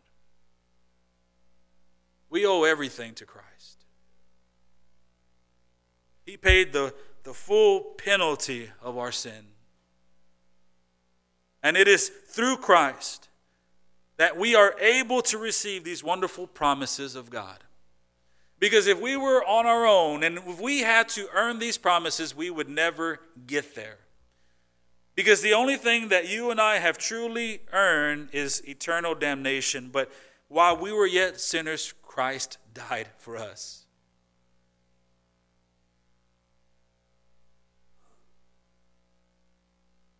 We 2.29 2.45
owe 2.45 2.63
everything 2.63 3.13
to 3.15 3.25
Christ. 3.25 3.85
He 6.25 6.37
paid 6.37 6.73
the, 6.73 6.93
the 7.23 7.33
full 7.33 7.81
penalty 7.97 8.69
of 8.81 8.97
our 8.97 9.11
sin. 9.11 9.47
And 11.61 11.75
it 11.75 11.87
is 11.87 12.09
through 12.09 12.57
Christ 12.57 13.29
that 14.17 14.37
we 14.37 14.55
are 14.55 14.75
able 14.79 15.21
to 15.23 15.37
receive 15.37 15.83
these 15.83 16.03
wonderful 16.03 16.45
promises 16.47 17.15
of 17.15 17.29
God. 17.29 17.63
Because 18.63 18.87
if 18.87 19.01
we 19.01 19.17
were 19.17 19.43
on 19.43 19.65
our 19.65 19.85
own 19.85 20.23
and 20.23 20.37
if 20.37 20.61
we 20.61 20.83
had 20.83 21.09
to 21.09 21.27
earn 21.33 21.59
these 21.59 21.77
promises, 21.77 22.33
we 22.33 22.49
would 22.49 22.69
never 22.69 23.19
get 23.45 23.75
there. 23.75 23.97
Because 25.15 25.41
the 25.41 25.51
only 25.51 25.75
thing 25.75 26.07
that 26.07 26.29
you 26.29 26.49
and 26.49 26.61
I 26.61 26.77
have 26.77 26.97
truly 26.97 27.59
earned 27.73 28.29
is 28.31 28.65
eternal 28.65 29.15
damnation. 29.15 29.89
But 29.91 30.09
while 30.47 30.77
we 30.77 30.93
were 30.93 31.05
yet 31.05 31.41
sinners, 31.41 31.93
Christ 32.03 32.57
died 32.73 33.09
for 33.17 33.35
us. 33.35 33.83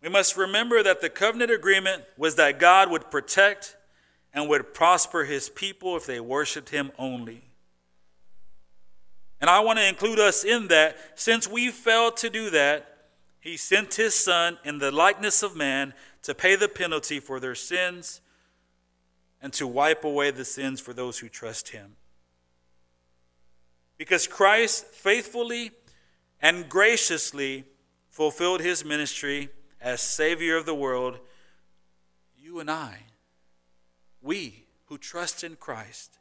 We 0.02 0.10
must 0.10 0.36
remember 0.36 0.82
that 0.82 1.00
the 1.00 1.08
covenant 1.08 1.50
agreement 1.50 2.04
was 2.18 2.34
that 2.34 2.58
God 2.58 2.90
would 2.90 3.10
protect 3.10 3.74
and 4.34 4.50
would 4.50 4.74
prosper 4.74 5.24
his 5.24 5.48
people 5.48 5.96
if 5.96 6.04
they 6.04 6.20
worshiped 6.20 6.68
him 6.68 6.92
only. 6.98 7.53
And 9.44 9.50
I 9.50 9.60
want 9.60 9.78
to 9.78 9.86
include 9.86 10.18
us 10.18 10.42
in 10.42 10.68
that. 10.68 10.96
Since 11.16 11.46
we 11.46 11.70
failed 11.70 12.16
to 12.16 12.30
do 12.30 12.48
that, 12.48 13.10
he 13.40 13.58
sent 13.58 13.92
his 13.92 14.14
son 14.14 14.56
in 14.64 14.78
the 14.78 14.90
likeness 14.90 15.42
of 15.42 15.54
man 15.54 15.92
to 16.22 16.34
pay 16.34 16.56
the 16.56 16.66
penalty 16.66 17.20
for 17.20 17.38
their 17.38 17.54
sins 17.54 18.22
and 19.42 19.52
to 19.52 19.66
wipe 19.66 20.02
away 20.02 20.30
the 20.30 20.46
sins 20.46 20.80
for 20.80 20.94
those 20.94 21.18
who 21.18 21.28
trust 21.28 21.68
him. 21.68 21.96
Because 23.98 24.26
Christ 24.26 24.86
faithfully 24.86 25.72
and 26.40 26.66
graciously 26.66 27.64
fulfilled 28.08 28.62
his 28.62 28.82
ministry 28.82 29.50
as 29.78 30.00
Savior 30.00 30.56
of 30.56 30.64
the 30.64 30.74
world, 30.74 31.18
you 32.34 32.60
and 32.60 32.70
I 32.70 33.00
we 34.22 34.64
who 34.86 34.96
trust 34.96 35.44
in 35.44 35.56
Christ, 35.56 36.18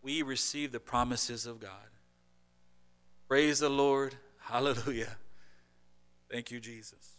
we 0.00 0.22
receive 0.22 0.72
the 0.72 0.80
promises 0.80 1.44
of 1.44 1.60
God. 1.60 1.90
Praise 3.28 3.58
the 3.58 3.68
Lord. 3.68 4.16
Hallelujah. 4.38 5.16
Thank 6.30 6.50
you, 6.50 6.60
Jesus. 6.60 7.16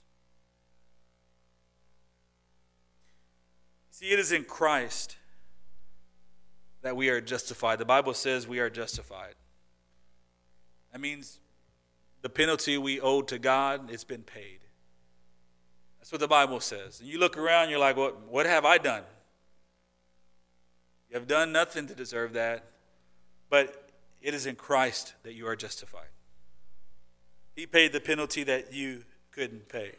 See, 3.92 4.12
it 4.12 4.20
is 4.20 4.32
in 4.32 4.44
Christ 4.44 5.18
that 6.84 6.96
we 6.96 7.10
are 7.10 7.20
justified. 7.20 7.80
The 7.80 7.86
Bible 7.86 8.14
says 8.14 8.48
we 8.48 8.60
are 8.60 8.70
justified. 8.70 9.36
That 10.92 11.02
means 11.02 11.40
the 12.22 12.30
penalty 12.30 12.78
we 12.78 13.02
owed 13.02 13.28
to 13.30 13.40
God, 13.40 13.92
it's 13.92 14.04
been 14.04 14.24
paid. 14.24 14.60
That's 16.00 16.12
what 16.12 16.22
the 16.22 16.28
Bible 16.28 16.60
says. 16.60 17.00
And 17.00 17.10
you 17.10 17.20
look 17.20 17.38
around, 17.38 17.70
you're 17.70 17.80
like, 17.80 17.98
what, 17.98 18.22
what 18.28 18.46
have 18.46 18.66
I 18.66 18.78
done? 18.78 19.04
You 21.10 21.16
have 21.16 21.28
done 21.28 21.52
nothing 21.52 21.88
to 21.88 21.96
deserve 21.96 22.34
that, 22.34 22.66
but 23.50 23.87
it 24.22 24.34
is 24.34 24.46
in 24.46 24.56
Christ 24.56 25.14
that 25.24 25.34
you 25.34 25.48
are 25.48 25.56
justified. 25.56 26.10
He 27.56 27.66
paid 27.66 27.92
the 27.92 28.00
penalty 28.00 28.44
that 28.44 28.74
you 28.74 29.04
couldn't 29.32 29.70
pay. 29.70 29.94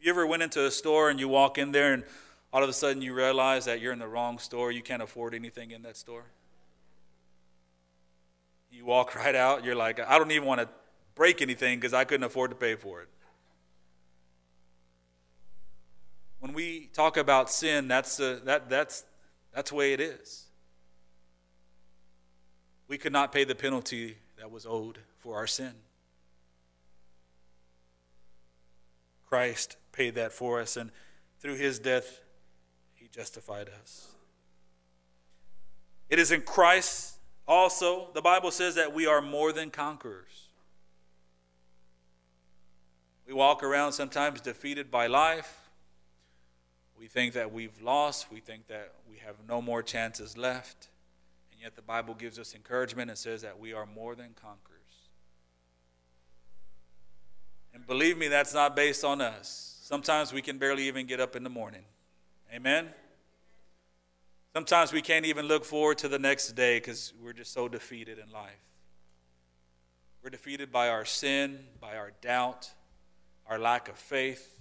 You 0.00 0.10
ever 0.10 0.26
went 0.26 0.42
into 0.42 0.64
a 0.64 0.70
store 0.70 1.10
and 1.10 1.18
you 1.18 1.28
walk 1.28 1.58
in 1.58 1.72
there 1.72 1.92
and 1.92 2.04
all 2.52 2.62
of 2.62 2.68
a 2.68 2.72
sudden 2.72 3.02
you 3.02 3.14
realize 3.14 3.64
that 3.64 3.80
you're 3.80 3.92
in 3.92 3.98
the 3.98 4.08
wrong 4.08 4.38
store, 4.38 4.70
you 4.70 4.82
can't 4.82 5.02
afford 5.02 5.34
anything 5.34 5.70
in 5.70 5.82
that 5.82 5.96
store? 5.96 6.24
You 8.70 8.84
walk 8.84 9.14
right 9.16 9.34
out, 9.34 9.64
you're 9.64 9.76
like, 9.76 10.00
I 10.00 10.18
don't 10.18 10.30
even 10.30 10.46
want 10.46 10.60
to 10.60 10.68
break 11.14 11.42
anything 11.42 11.78
because 11.78 11.94
I 11.94 12.04
couldn't 12.04 12.24
afford 12.24 12.50
to 12.50 12.56
pay 12.56 12.74
for 12.74 13.02
it. 13.02 13.08
When 16.40 16.52
we 16.52 16.90
talk 16.92 17.16
about 17.16 17.50
sin, 17.50 17.86
that's 17.86 18.16
that, 18.16 18.68
that's, 18.68 19.04
that's 19.54 19.70
the 19.70 19.76
way 19.76 19.92
it 19.92 20.00
is. 20.00 20.46
We 22.88 22.98
could 22.98 23.12
not 23.12 23.32
pay 23.32 23.44
the 23.44 23.54
penalty 23.54 24.18
that 24.38 24.50
was 24.50 24.66
owed 24.66 24.98
for 25.18 25.36
our 25.36 25.46
sin. 25.46 25.72
Christ 29.26 29.76
paid 29.92 30.14
that 30.16 30.32
for 30.32 30.60
us, 30.60 30.76
and 30.76 30.90
through 31.40 31.56
his 31.56 31.78
death, 31.78 32.20
he 32.94 33.08
justified 33.08 33.68
us. 33.80 34.08
It 36.10 36.18
is 36.18 36.30
in 36.30 36.42
Christ 36.42 37.12
also, 37.46 38.08
the 38.14 38.22
Bible 38.22 38.50
says 38.50 38.76
that 38.76 38.94
we 38.94 39.06
are 39.06 39.20
more 39.20 39.52
than 39.52 39.70
conquerors. 39.70 40.48
We 43.26 43.32
walk 43.34 43.62
around 43.62 43.92
sometimes 43.92 44.40
defeated 44.40 44.90
by 44.90 45.06
life. 45.06 45.70
We 46.98 47.08
think 47.08 47.34
that 47.34 47.52
we've 47.52 47.80
lost. 47.82 48.30
We 48.30 48.40
think 48.40 48.68
that 48.68 48.92
we 49.10 49.18
have 49.18 49.36
no 49.48 49.60
more 49.60 49.82
chances 49.82 50.36
left. 50.36 50.88
Yet 51.62 51.76
the 51.76 51.82
Bible 51.82 52.14
gives 52.14 52.40
us 52.40 52.56
encouragement 52.56 53.08
and 53.08 53.16
says 53.16 53.42
that 53.42 53.60
we 53.60 53.72
are 53.72 53.86
more 53.86 54.16
than 54.16 54.30
conquerors. 54.34 54.80
And 57.72 57.86
believe 57.86 58.18
me, 58.18 58.26
that's 58.26 58.52
not 58.52 58.74
based 58.74 59.04
on 59.04 59.20
us. 59.20 59.78
Sometimes 59.82 60.32
we 60.32 60.42
can 60.42 60.58
barely 60.58 60.88
even 60.88 61.06
get 61.06 61.20
up 61.20 61.36
in 61.36 61.44
the 61.44 61.50
morning. 61.50 61.84
Amen? 62.52 62.88
Sometimes 64.52 64.92
we 64.92 65.02
can't 65.02 65.24
even 65.24 65.46
look 65.46 65.64
forward 65.64 65.98
to 65.98 66.08
the 66.08 66.18
next 66.18 66.52
day 66.52 66.78
because 66.78 67.12
we're 67.22 67.32
just 67.32 67.52
so 67.52 67.68
defeated 67.68 68.18
in 68.18 68.30
life. 68.32 68.50
We're 70.22 70.30
defeated 70.30 70.72
by 70.72 70.88
our 70.88 71.04
sin, 71.04 71.60
by 71.80 71.96
our 71.96 72.12
doubt, 72.20 72.70
our 73.46 73.58
lack 73.58 73.88
of 73.88 73.96
faith. 73.96 74.60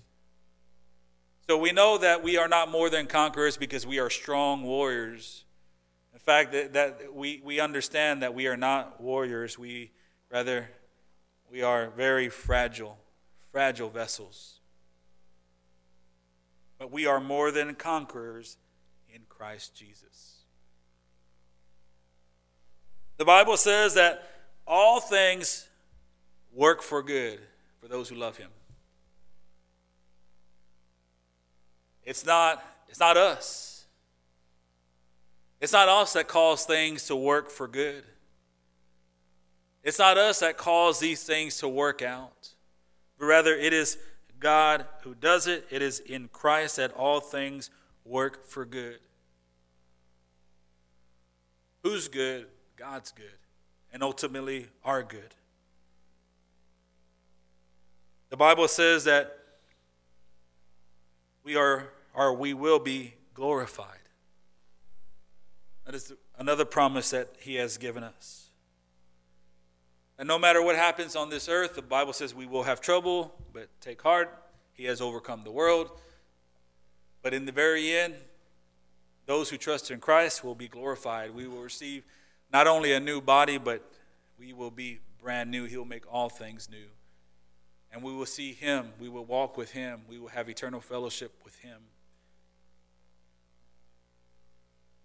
So 1.50 1.58
we 1.58 1.72
know 1.72 1.98
that 1.98 2.24
we 2.24 2.38
are 2.38 2.48
not 2.48 2.70
more 2.70 2.92
than 2.92 3.08
conquerors 3.08 3.58
because 3.58 3.88
we 3.88 3.98
are 3.98 4.10
strong 4.10 4.62
warriors. 4.62 5.46
In 6.14 6.20
fact, 6.20 6.52
that, 6.52 6.74
that 6.74 7.14
we, 7.14 7.42
we 7.44 7.60
understand 7.60 8.22
that 8.22 8.34
we 8.34 8.48
are 8.48 8.58
not 8.58 9.02
warriors. 9.02 9.58
We 9.58 9.92
rather 10.30 10.70
we 11.52 11.62
are 11.62 11.90
very 11.90 12.30
fragile, 12.30 12.98
fragile 13.52 13.90
vessels. 13.90 14.60
But 16.80 16.92
we 16.92 17.06
are 17.06 17.20
more 17.20 17.52
than 17.52 17.76
conquerors 17.76 18.58
in 19.14 19.22
Christ 19.28 19.76
Jesus. 19.76 20.38
The 23.18 23.26
Bible 23.26 23.58
says 23.58 23.94
that 23.96 24.28
all 24.66 25.00
things 25.00 25.68
work 26.54 26.82
for 26.82 27.04
good 27.04 27.40
for 27.80 27.88
those 27.88 28.10
who 28.10 28.16
love 28.16 28.38
him. 28.38 28.50
It's 32.04 32.26
not, 32.26 32.64
it's 32.88 33.00
not 33.00 33.18
us. 33.18 33.71
It's 35.62 35.74
not 35.74 35.88
us 35.88 36.14
that 36.14 36.28
cause 36.28 36.66
things 36.66 37.06
to 37.06 37.16
work 37.16 37.50
for 37.50 37.68
good. 37.68 38.04
It's 39.84 40.00
not 40.00 40.18
us 40.18 40.40
that 40.40 40.58
cause 40.58 41.00
these 41.00 41.24
things 41.24 41.58
to 41.60 41.68
work 41.68 42.02
out, 42.02 42.50
but 43.18 43.26
rather 43.26 43.56
it 43.56 43.72
is 43.72 43.98
God 44.40 44.86
who 45.04 45.14
does 45.14 45.48
it. 45.48 45.68
It 45.70 45.84
is 45.84 46.00
in 46.00 46.28
Christ 46.28 46.78
that 46.78 46.92
all 46.94 47.20
things 47.20 47.70
work 48.04 48.48
for 48.48 48.66
good. 48.66 49.00
Who's 51.84 52.08
good? 52.08 52.48
God's 52.76 53.12
good, 53.12 53.38
and 53.94 54.02
ultimately 54.02 54.68
our 54.84 55.04
good. 55.04 55.36
The 58.30 58.38
Bible 58.38 58.68
says 58.68 59.04
that 59.04 59.38
we 61.44 61.56
are 61.56 61.90
or 62.14 62.34
we 62.34 62.54
will 62.54 62.80
be 62.80 63.14
glorified. 63.34 64.01
That 65.86 65.96
is 65.96 66.14
another 66.38 66.66
promise 66.66 67.10
that 67.10 67.30
he 67.40 67.56
has 67.56 67.78
given 67.78 68.04
us. 68.04 68.50
And 70.18 70.28
no 70.28 70.38
matter 70.38 70.62
what 70.62 70.76
happens 70.76 71.16
on 71.16 71.30
this 71.30 71.50
earth, 71.50 71.76
the 71.76 71.82
Bible 71.82 72.14
says 72.14 72.36
we 72.36 72.46
will 72.46 72.64
have 72.64 72.80
trouble, 72.80 73.34
but 73.54 73.70
take 73.82 74.02
heart. 74.02 74.32
He 74.74 74.86
has 74.86 75.02
overcome 75.02 75.44
the 75.44 75.52
world. 75.52 75.90
But 77.24 77.34
in 77.34 77.46
the 77.46 77.52
very 77.52 77.92
end, 77.92 78.16
those 79.26 79.50
who 79.50 79.58
trust 79.58 79.92
in 79.92 80.00
Christ 80.00 80.44
will 80.44 80.56
be 80.56 80.68
glorified. 80.68 81.34
We 81.34 81.48
will 81.48 81.62
receive 81.62 82.04
not 82.52 82.68
only 82.68 82.94
a 82.94 83.00
new 83.00 83.22
body, 83.22 83.58
but 83.58 83.84
we 84.38 84.54
will 84.54 84.72
be 84.72 85.00
brand 85.22 85.50
new. 85.50 85.66
He'll 85.66 85.86
make 85.86 86.12
all 86.12 86.30
things 86.30 86.70
new. 86.70 86.88
And 87.92 88.04
we 88.04 88.14
will 88.14 88.26
see 88.26 88.54
Him. 88.54 88.94
We 89.00 89.10
will 89.10 89.26
walk 89.26 89.58
with 89.58 89.72
Him. 89.72 90.02
We 90.10 90.20
will 90.20 90.30
have 90.30 90.50
eternal 90.50 90.82
fellowship 90.82 91.32
with 91.44 91.58
Him. 91.60 91.78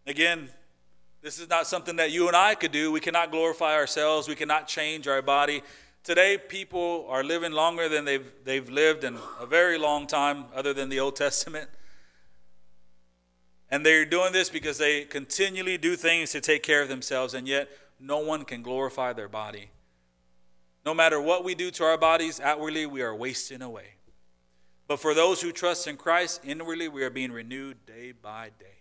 Again, 0.07 0.51
this 1.23 1.39
is 1.39 1.49
not 1.49 1.67
something 1.67 1.97
that 1.97 2.11
you 2.11 2.29
and 2.29 2.37
I 2.37 2.55
could 2.55 2.73
do. 2.73 2.93
We 2.93 3.01
cannot 3.01 3.31
glorify 3.31 3.75
ourselves. 3.75 4.29
We 4.29 4.35
cannot 4.35 4.69
change 4.69 5.09
our 5.09 5.23
body. 5.23 5.63
Today, 6.05 6.39
people 6.39 7.07
are 7.09 7.25
living 7.25 7.51
longer 7.51 7.89
than 7.89 8.05
they've, 8.05 8.31
they've 8.45 8.69
lived 8.69 9.03
in 9.03 9.19
a 9.41 9.47
very 9.47 9.77
long 9.77 10.07
time, 10.07 10.45
other 10.55 10.73
than 10.73 10.89
the 10.89 11.01
Old 11.01 11.17
Testament. 11.27 11.69
And 13.71 13.85
they're 13.85 14.05
doing 14.05 14.33
this 14.33 14.49
because 14.49 14.79
they 14.79 15.05
continually 15.05 15.77
do 15.79 15.97
things 15.97 16.31
to 16.31 16.41
take 16.41 16.63
care 16.63 16.83
of 16.83 16.89
themselves, 16.89 17.35
and 17.35 17.49
yet 17.49 17.69
no 17.99 18.19
one 18.19 18.45
can 18.45 18.63
glorify 18.63 19.13
their 19.13 19.29
body. 19.29 19.71
No 20.85 20.95
matter 20.95 21.21
what 21.21 21.43
we 21.43 21.57
do 21.57 21.73
to 21.73 21.85
our 21.85 21.99
bodies, 21.99 22.39
outwardly 22.39 22.87
we 22.87 23.03
are 23.03 23.15
wasting 23.15 23.61
away. 23.61 23.95
But 24.87 25.01
for 25.01 25.15
those 25.15 25.43
who 25.43 25.51
trust 25.51 25.89
in 25.89 25.97
Christ, 25.97 26.41
inwardly 26.45 26.87
we 26.87 27.03
are 27.03 27.11
being 27.11 27.33
renewed 27.33 27.85
day 27.87 28.13
by 28.13 28.51
day. 28.61 28.76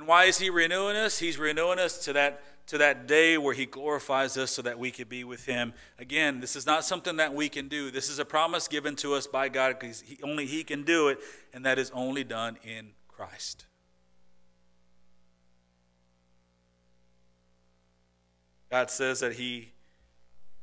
And 0.00 0.08
why 0.08 0.24
is 0.24 0.38
He 0.38 0.48
renewing 0.48 0.96
us? 0.96 1.18
He's 1.18 1.36
renewing 1.36 1.78
us 1.78 2.02
to 2.06 2.14
that 2.14 2.42
to 2.68 2.78
that 2.78 3.06
day 3.06 3.36
where 3.36 3.52
he 3.52 3.66
glorifies 3.66 4.38
us 4.38 4.52
so 4.52 4.62
that 4.62 4.78
we 4.78 4.92
could 4.92 5.08
be 5.08 5.24
with 5.24 5.44
him. 5.44 5.72
Again, 5.98 6.40
this 6.40 6.54
is 6.54 6.66
not 6.66 6.84
something 6.84 7.16
that 7.16 7.34
we 7.34 7.48
can 7.48 7.66
do. 7.66 7.90
This 7.90 8.08
is 8.08 8.20
a 8.20 8.24
promise 8.24 8.68
given 8.68 8.94
to 8.96 9.14
us 9.14 9.26
by 9.26 9.48
God 9.48 9.80
because 9.80 10.02
he, 10.02 10.18
only 10.22 10.46
he 10.46 10.62
can 10.62 10.84
do 10.84 11.08
it, 11.08 11.18
and 11.52 11.66
that 11.66 11.80
is 11.80 11.90
only 11.90 12.22
done 12.22 12.58
in 12.62 12.92
Christ. 13.08 13.66
God 18.70 18.88
says 18.88 19.18
that 19.18 19.32
he 19.32 19.72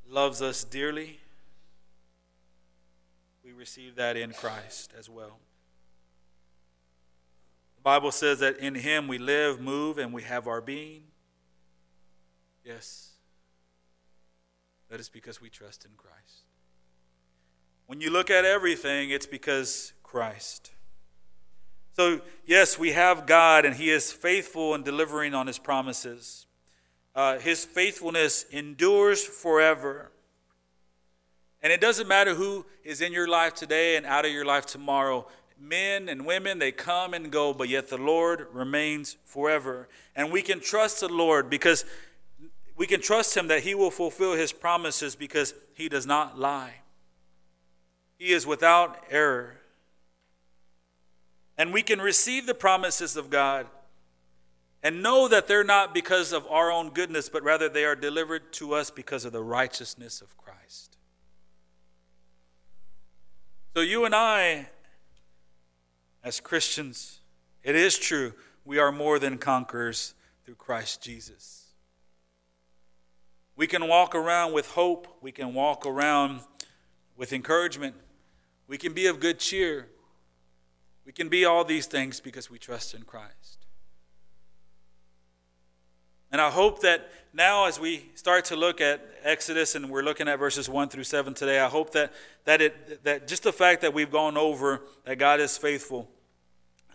loves 0.10 0.41
us 0.41 0.63
dearly. 0.63 1.19
We 3.43 3.52
receive 3.52 3.95
that 3.97 4.15
in 4.15 4.32
Christ 4.32 4.93
as 4.97 5.10
well. 5.10 5.39
Bible 7.88 8.12
says 8.12 8.39
that 8.39 8.58
in 8.58 8.76
him 8.76 9.08
we 9.08 9.17
live, 9.17 9.62
move, 9.62 9.97
and 9.97 10.12
we 10.12 10.21
have 10.23 10.45
our 10.45 10.60
being. 10.60 11.04
Yes. 12.65 13.12
That 14.89 15.00
is 15.00 15.08
because 15.08 15.39
we 15.39 15.50
trust 15.50 15.86
in 15.86 15.91
Christ. 15.95 16.43
When 17.86 18.02
you 18.02 18.10
look 18.10 18.30
at 18.30 18.43
everything, 18.43 19.10
it's 19.10 19.26
because 19.26 19.93
Christ. 20.04 20.71
So, 21.93 22.19
yes, 22.45 22.78
we 22.78 22.91
have 22.91 23.26
God, 23.26 23.63
and 23.63 23.73
He 23.73 23.89
is 23.89 24.12
faithful 24.12 24.76
in 24.76 24.84
delivering 24.84 25.34
on 25.34 25.47
His 25.47 25.58
promises. 25.58 26.45
Uh, 27.15 27.39
his 27.39 27.63
faithfulness 27.63 28.43
endures 28.52 29.23
forever. 29.23 30.12
And 31.63 31.71
it 31.71 31.80
doesn't 31.80 32.10
matter 32.10 32.36
who 32.36 32.65
is 32.84 33.00
in 33.00 33.13
your 33.13 33.30
life 33.30 33.54
today 33.54 33.95
and 33.95 34.06
out 34.06 34.26
of 34.26 34.32
your 34.32 34.43
life 34.43 34.65
tomorrow. 34.65 35.26
Men 35.60 36.08
and 36.08 36.26
women, 36.26 36.60
they 36.60 36.72
come 36.72 37.13
and 37.13 37.32
go, 37.32 37.54
but 37.54 37.70
yet 37.70 37.89
the 37.89 37.98
Lord 37.98 38.48
remains 38.52 39.17
forever. 39.26 39.89
And 40.15 40.32
we 40.32 40.41
can 40.41 40.60
trust 40.60 41.00
the 41.00 41.10
Lord 41.10 41.50
because 41.50 41.86
we 42.76 42.86
can 42.86 43.02
trust 43.02 43.36
him 43.36 43.48
that 43.48 43.63
he 43.63 43.74
will 43.74 43.91
fulfill 43.91 44.34
his 44.34 44.52
promises 44.52 45.15
because 45.15 45.54
he 45.74 45.89
does 45.89 46.06
not 46.06 46.38
lie. 46.38 46.76
He 48.20 48.34
is 48.34 48.46
without 48.46 49.04
error. 49.10 49.58
And 51.58 51.74
we 51.74 51.82
can 51.82 52.00
receive 52.00 52.46
the 52.46 52.54
promises 52.54 53.17
of 53.17 53.30
God 53.30 53.65
and 54.84 55.02
know 55.02 55.28
that 55.28 55.48
they're 55.48 55.63
not 55.63 55.93
because 55.93 56.32
of 56.32 56.46
our 56.48 56.72
own 56.72 56.91
goodness, 56.91 57.30
but 57.30 57.43
rather 57.43 57.67
they 57.67 57.84
are 57.84 57.96
delivered 57.96 58.54
to 58.54 58.74
us 58.74 58.91
because 58.91 59.26
of 59.26 59.34
the 59.34 59.41
righteousness 59.41 60.22
of 60.22 60.38
Christ. 60.38 60.98
So, 63.74 63.82
you 63.82 64.06
and 64.06 64.15
I, 64.15 64.70
as 66.28 66.42
Christians, 66.42 67.22
it 67.63 67.74
is 67.74 67.98
true, 67.98 68.34
we 68.66 68.78
are 68.80 68.92
more 68.92 69.18
than 69.18 69.38
conquerors 69.38 70.13
through 70.44 70.56
Christ 70.56 71.02
Jesus. 71.02 71.68
We 73.56 73.66
can 73.66 73.88
walk 73.88 74.13
around 74.13 74.52
with 74.52 74.72
hope. 74.72 75.08
We 75.22 75.32
can 75.32 75.54
walk 75.54 75.86
around 75.86 76.42
with 77.16 77.32
encouragement. 77.32 77.96
We 78.68 78.78
can 78.78 78.94
be 78.94 79.08
of 79.08 79.22
good 79.22 79.40
cheer. 79.40 79.88
We 81.06 81.13
can 81.13 81.30
be 81.30 81.46
all 81.46 81.63
these 81.63 81.86
things 81.86 82.20
because 82.20 82.52
we 82.52 82.60
trust 82.60 82.94
in 82.94 83.04
Christ. 83.04 83.66
And 86.30 86.42
I 86.42 86.50
hope 86.50 86.82
that 86.82 87.10
now, 87.34 87.66
as 87.66 87.80
we 87.80 88.12
start 88.16 88.44
to 88.46 88.58
look 88.58 88.82
at 88.82 89.02
Exodus 89.24 89.76
and 89.76 89.90
we're 89.90 90.04
looking 90.04 90.28
at 90.28 90.40
verses 90.40 90.68
1 90.68 90.90
through 90.90 91.06
7 91.06 91.34
today, 91.34 91.62
I 91.62 91.70
hope 91.70 91.92
that, 91.94 92.12
that, 92.44 92.62
it, 92.62 93.04
that 93.06 93.28
just 93.30 93.44
the 93.44 93.54
fact 93.54 93.82
that 93.82 93.94
we've 93.94 94.12
gone 94.12 94.36
over 94.36 94.82
that 95.06 95.18
God 95.20 95.40
is 95.40 95.58
faithful 95.58 96.10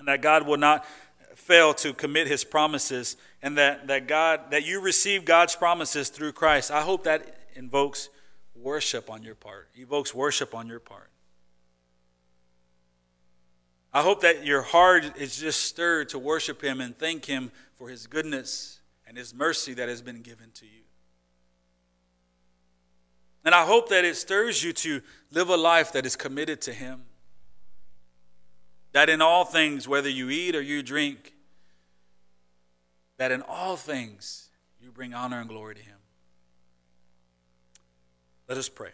and 0.03 0.09
that 0.09 0.21
God 0.21 0.49
will 0.49 0.57
not 0.57 0.85
fail 1.37 1.73
to 1.75 1.95
commit 1.95 2.27
his 2.27 2.43
promises 2.43 3.17
and 3.41 3.57
that, 3.57 3.87
that 3.87 4.09
God 4.09 4.51
that 4.51 4.67
you 4.67 4.81
receive 4.81 5.25
God's 5.25 5.55
promises 5.55 6.09
through 6.09 6.33
Christ, 6.33 6.73
I 6.73 6.81
hope 6.81 7.05
that 7.05 7.39
invokes 7.55 8.09
worship 8.57 9.09
on 9.09 9.23
your 9.23 9.37
part, 9.37 9.69
evokes 9.77 10.13
worship 10.13 10.57
on 10.57 10.67
your 10.67 10.81
part. 10.81 11.09
I 13.95 14.03
hope 14.03 14.23
that 14.23 14.45
your 14.45 14.63
heart 14.63 15.05
is 15.17 15.37
just 15.37 15.63
stirred 15.63 16.09
to 16.09 16.19
worship 16.19 16.61
him 16.61 16.81
and 16.81 16.99
thank 16.99 17.27
him 17.27 17.53
for 17.77 17.89
his 17.89 18.09
goodness 18.09 18.81
and 19.07 19.17
his 19.17 19.33
mercy 19.33 19.73
that 19.75 19.89
has 19.89 20.03
been 20.03 20.23
given 20.23 20.51
to 20.55 20.65
you. 20.65 20.83
And 23.45 23.55
I 23.55 23.65
hope 23.65 23.89
that 23.91 24.05
it 24.05 24.17
stirs 24.17 24.65
you 24.65 24.73
to 24.73 25.01
live 25.31 25.49
a 25.49 25.57
life 25.57 25.93
that 25.93 26.05
is 26.05 26.17
committed 26.17 26.61
to 26.63 26.73
him. 26.73 27.03
That 28.93 29.09
in 29.09 29.23
all 29.23 29.45
things, 29.45 29.89
whether 29.89 30.09
you 30.09 30.31
eat 30.31 30.55
or 30.55 30.61
you 30.61 30.83
drink, 30.83 31.35
that 33.17 33.33
in 33.33 33.43
all 33.43 33.77
things 33.77 34.51
you 34.81 34.91
bring 34.91 35.15
honor 35.15 35.41
and 35.41 35.49
glory 35.49 35.75
to 35.77 35.83
him. 35.83 35.97
Let 38.49 38.59
us 38.59 38.69
pray. 38.69 38.91